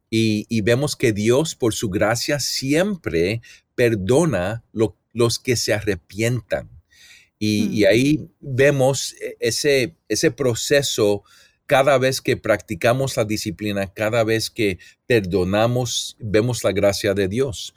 y, 0.10 0.62
vemos 0.62 0.96
que 0.96 1.12
Dios, 1.12 1.56
por 1.56 1.74
su 1.74 1.90
gracia, 1.90 2.40
siempre 2.40 3.42
perdona 3.76 4.64
los 5.14 5.40
que 5.40 5.58
se 5.58 5.74
arrepientan. 5.74 6.70
Y, 7.38 7.68
y 7.68 7.86
ahí 7.86 8.30
vemos 8.40 9.14
e, 9.22 9.36
ese, 9.42 9.98
ese 10.08 10.32
proceso 10.32 11.24
cada 11.66 11.98
vez 11.98 12.22
que 12.22 12.38
practicamos 12.38 13.18
la 13.18 13.26
disciplina, 13.26 13.88
cada 13.88 14.24
vez 14.24 14.50
que 14.50 14.78
perdonamos, 15.08 16.16
vemos 16.20 16.64
la 16.64 16.72
gracia 16.72 17.14
de 17.14 17.28
Dios. 17.28 17.74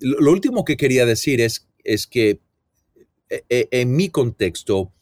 lo, 0.00 0.30
último 0.30 0.64
que 0.64 0.76
quería 0.76 1.06
decir 1.06 1.40
es, 1.40 1.66
es 1.84 2.06
que 2.06 2.40
e, 3.30 3.44
e, 3.48 3.68
en 3.70 3.94
mi 3.94 4.08
contexto 4.08 4.92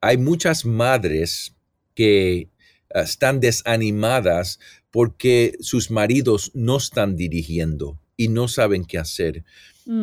hay 0.00 0.18
muchas 0.18 0.64
madres 0.64 1.54
que 1.94 2.48
ah, 2.94 3.02
están 3.02 3.40
desanimadas 3.40 4.58
porque 4.90 5.56
sus 5.60 5.90
maridos 5.90 6.50
no 6.54 6.76
están 6.76 7.16
dirigiendo 7.16 7.98
y 8.16 8.28
no 8.28 8.46
saben 8.46 8.84
qué 8.84 8.98
hacer. 8.98 9.44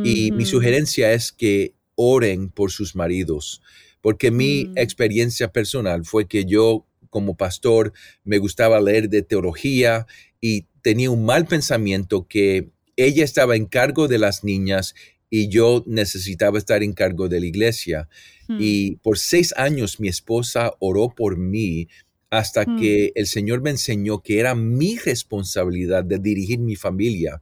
Y 0.03 0.33
mi 0.33 0.45
sugerencia 0.45 1.13
es 1.13 1.31
que 1.31 1.73
oren 1.95 2.49
por 2.49 2.69
sus 2.69 2.95
maridos, 2.95 3.61
porque 4.01 4.29
mi 4.29 4.65
mm. 4.65 4.77
experiencia 4.77 5.53
personal 5.53 6.03
fue 6.03 6.27
que 6.27 6.43
yo 6.43 6.85
como 7.09 7.35
pastor 7.35 7.93
me 8.23 8.37
gustaba 8.37 8.79
leer 8.81 9.09
de 9.09 9.21
teología 9.21 10.05
y 10.41 10.65
tenía 10.81 11.11
un 11.11 11.25
mal 11.25 11.45
pensamiento 11.45 12.27
que 12.27 12.69
ella 12.95 13.23
estaba 13.23 13.55
en 13.55 13.65
cargo 13.65 14.07
de 14.07 14.17
las 14.17 14.43
niñas 14.43 14.93
y 15.29 15.47
yo 15.49 15.83
necesitaba 15.85 16.57
estar 16.57 16.83
en 16.83 16.93
cargo 16.93 17.29
de 17.29 17.39
la 17.39 17.45
iglesia. 17.45 18.09
Hmm. 18.47 18.57
Y 18.59 18.95
por 18.97 19.17
seis 19.17 19.53
años 19.57 19.99
mi 19.99 20.07
esposa 20.07 20.73
oró 20.79 21.13
por 21.15 21.37
mí 21.37 21.87
hasta 22.29 22.63
hmm. 22.63 22.79
que 22.79 23.11
el 23.15 23.27
Señor 23.27 23.61
me 23.61 23.69
enseñó 23.69 24.21
que 24.21 24.39
era 24.39 24.55
mi 24.55 24.97
responsabilidad 24.97 26.03
de 26.03 26.19
dirigir 26.19 26.59
mi 26.59 26.75
familia. 26.75 27.41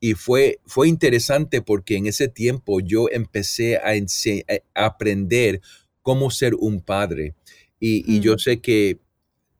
Y 0.00 0.14
fue, 0.14 0.58
fue 0.66 0.88
interesante 0.88 1.62
porque 1.62 1.96
en 1.96 2.06
ese 2.06 2.26
tiempo 2.26 2.80
yo 2.80 3.08
empecé 3.10 3.76
a, 3.76 3.92
a 4.74 4.84
aprender 4.84 5.60
cómo 6.02 6.30
ser 6.30 6.54
un 6.56 6.80
padre. 6.80 7.34
Y, 7.84 8.20
yo 8.20 8.34
mm. 8.34 8.38
sé 8.38 8.60
que 8.60 9.00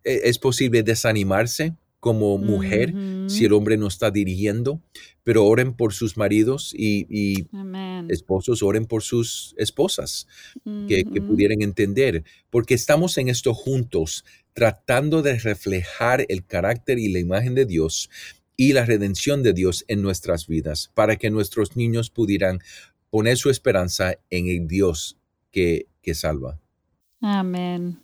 e, 0.05 0.21
es 0.25 0.39
posible 0.39 0.85
desanimarse 0.85 1.75
como 1.99 2.39
mujer 2.39 2.93
si 3.29 3.45
el 3.45 3.53
hombre 3.53 3.77
no 3.77 3.87
está 3.87 4.11
dirigiendo, 4.11 4.81
pero 5.23 5.47
oren 5.47 5.73
por 5.73 5.93
sus 5.93 6.17
maridos 6.17 6.75
y, 6.77 7.47
esposos, 8.09 8.63
oren 8.63 8.87
por 8.87 9.05
sus 9.05 9.55
esposas 9.57 10.27
que, 10.89 11.05
pudieran 11.21 11.63
entender, 11.63 12.25
porque 12.51 12.75
estamos 12.75 13.19
en 13.19 13.29
esto 13.29 13.55
juntos, 13.55 14.25
tratando 14.53 15.23
de 15.23 15.39
reflejar 15.39 16.27
el 16.29 16.45
carácter 16.45 16.99
y 16.99 17.09
la 17.09 17.21
imagen 17.21 17.55
de 17.55 17.67
Dios 17.67 18.11
y 18.57 18.73
la 18.73 18.85
redención 18.85 19.45
de 19.45 19.53
Dios 19.53 19.85
en 19.87 20.03
nuestras 20.03 20.49
vidas, 20.49 20.91
para 20.95 21.15
que 21.15 21.31
nuestros 21.31 21.77
niños 21.77 22.11
pudieran 22.11 22.59
poner 23.11 23.37
su 23.37 23.49
esperanza 23.49 24.19
en 24.29 24.49
el 24.49 24.67
Dios 24.67 25.19
que, 25.53 25.87
que 26.03 26.15
salva. 26.15 26.59
Amén 27.21 28.03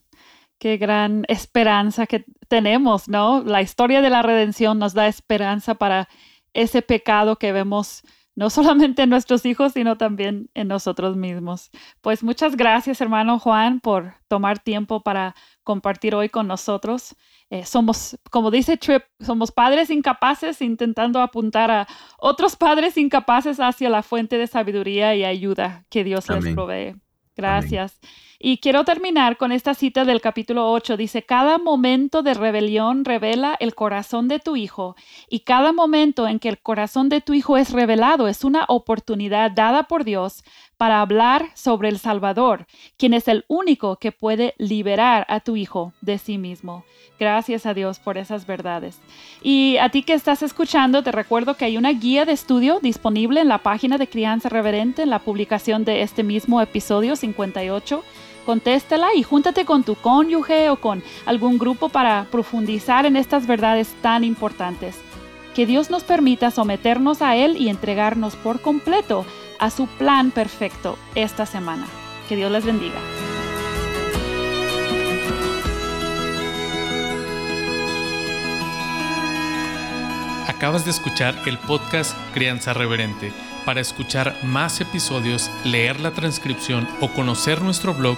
qué 0.59 0.77
gran 0.77 1.25
esperanza 1.29 2.07
que 2.07 2.25
tenemos, 2.49 3.09
¿no? 3.09 3.42
La 3.42 3.62
historia 3.62 4.01
de 4.01 4.11
la 4.11 4.23
redención 4.23 4.79
nos 4.79 4.94
da 4.94 5.07
esperanza 5.07 5.75
para 5.75 6.09
ese 6.53 6.83
pecado 6.83 7.37
que 7.37 7.53
vemos 7.53 8.03
no 8.38 8.51
solamente 8.51 9.03
en 9.03 9.11
nuestros 9.11 9.44
hijos, 9.44 9.73
sino 9.73 9.99
también 9.99 10.49
en 10.55 10.68
nosotros 10.68 11.16
mismos. 11.16 11.71
Pues 12.01 12.23
muchas 12.23 12.57
gracias, 12.57 13.01
hermano 13.01 13.38
Juan, 13.38 13.81
por 13.81 14.14
tomar 14.29 14.61
tiempo 14.61 15.03
para 15.03 15.35
compartir 15.64 16.14
hoy 16.14 16.29
con 16.29 16.47
nosotros. 16.47 17.16
Eh, 17.51 17.64
somos, 17.64 18.16
como 18.31 18.51
dice 18.51 18.77
Trip, 18.77 19.03
somos 19.21 19.51
padres 19.51 19.90
incapaces 19.90 20.61
intentando 20.61 21.21
apuntar 21.21 21.71
a 21.71 21.88
otros 22.18 22.57
padres 22.57 22.97
incapaces 22.97 23.59
hacia 23.59 23.88
la 23.88 24.03
fuente 24.03 24.38
de 24.38 24.47
sabiduría 24.47 25.16
y 25.16 25.25
ayuda 25.25 25.85
que 25.88 26.05
Dios 26.05 26.29
les 26.29 26.55
provee. 26.55 26.94
Gracias. 27.35 27.99
Y 28.40 28.59
quiero 28.59 28.85
terminar 28.85 29.37
con 29.37 29.51
esta 29.51 29.74
cita 29.74 30.05
del 30.05 30.20
capítulo 30.20 30.70
8. 30.70 30.96
Dice, 30.96 31.24
cada 31.24 31.59
momento 31.59 32.22
de 32.22 32.35
rebelión 32.35 33.05
revela 33.05 33.57
el 33.59 33.74
corazón 33.74 34.29
de 34.29 34.38
tu 34.38 34.55
hijo 34.55 34.94
y 35.29 35.40
cada 35.40 35.72
momento 35.72 36.29
en 36.29 36.38
que 36.38 36.48
el 36.48 36.59
corazón 36.59 37.09
de 37.09 37.20
tu 37.20 37.35
hijo 37.35 37.57
es 37.57 37.72
revelado 37.72 38.29
es 38.29 38.44
una 38.44 38.64
oportunidad 38.68 39.51
dada 39.51 39.88
por 39.88 40.05
Dios 40.05 40.44
para 40.77 41.01
hablar 41.01 41.51
sobre 41.55 41.88
el 41.88 41.98
Salvador, 41.98 42.68
quien 42.96 43.12
es 43.12 43.27
el 43.27 43.44
único 43.48 43.96
que 43.96 44.12
puede 44.12 44.55
liberar 44.59 45.27
a 45.29 45.40
tu 45.40 45.57
hijo 45.57 45.92
de 46.01 46.18
sí 46.18 46.38
mismo. 46.38 46.85
Gracias 47.18 47.66
a 47.66 47.74
Dios 47.74 47.98
por 47.98 48.16
esas 48.16 48.46
verdades. 48.46 49.01
Y 49.42 49.79
a 49.79 49.88
ti 49.88 50.05
que 50.05 50.12
estás 50.12 50.44
escuchando, 50.44 51.03
te 51.03 51.11
recuerdo 51.11 51.57
que 51.57 51.64
hay 51.64 51.77
una 51.77 51.90
guía 51.90 52.24
de 52.24 52.33
estudio 52.33 52.79
disponible 52.81 53.40
en 53.40 53.48
la 53.48 53.59
página 53.59 53.98
de 53.98 54.09
Crianza 54.09 54.48
Reverente 54.48 55.03
en 55.03 55.11
la 55.11 55.18
publicación 55.18 55.85
de 55.85 56.03
este 56.03 56.22
mismo 56.22 56.61
episodio 56.61 57.16
58 57.16 58.05
contéstela 58.48 59.08
y 59.14 59.22
júntate 59.22 59.66
con 59.66 59.82
tu 59.82 59.94
cónyuge 59.94 60.70
o 60.70 60.76
con 60.76 61.02
algún 61.26 61.58
grupo 61.58 61.90
para 61.90 62.24
profundizar 62.30 63.04
en 63.04 63.14
estas 63.14 63.46
verdades 63.46 63.94
tan 64.00 64.24
importantes. 64.24 64.96
Que 65.54 65.66
Dios 65.66 65.90
nos 65.90 66.02
permita 66.02 66.50
someternos 66.50 67.20
a 67.20 67.37
Él 67.37 67.58
y 67.58 67.68
entregarnos 67.68 68.37
por 68.37 68.62
completo 68.62 69.26
a 69.58 69.68
su 69.68 69.87
plan 69.87 70.30
perfecto 70.30 70.96
esta 71.14 71.44
semana. 71.44 71.87
Que 72.26 72.37
Dios 72.37 72.50
les 72.50 72.64
bendiga. 72.64 72.98
Acabas 80.48 80.87
de 80.87 80.90
escuchar 80.92 81.34
el 81.44 81.58
podcast 81.58 82.16
Crianza 82.32 82.72
Reverente. 82.72 83.30
Para 83.66 83.82
escuchar 83.82 84.34
más 84.44 84.80
episodios, 84.80 85.50
leer 85.62 86.00
la 86.00 86.12
transcripción 86.12 86.88
o 87.02 87.08
conocer 87.08 87.61
nuestro 87.61 87.92
blog, 87.92 88.16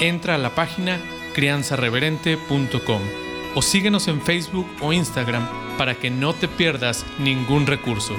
entra 0.00 0.34
a 0.34 0.38
la 0.38 0.54
página 0.54 0.98
crianzareverente.com 1.34 3.02
o 3.54 3.62
síguenos 3.62 4.08
en 4.08 4.20
Facebook 4.20 4.66
o 4.80 4.92
Instagram 4.92 5.46
para 5.76 5.94
que 5.94 6.10
no 6.10 6.34
te 6.34 6.48
pierdas 6.48 7.06
ningún 7.18 7.66
recurso. 7.66 8.14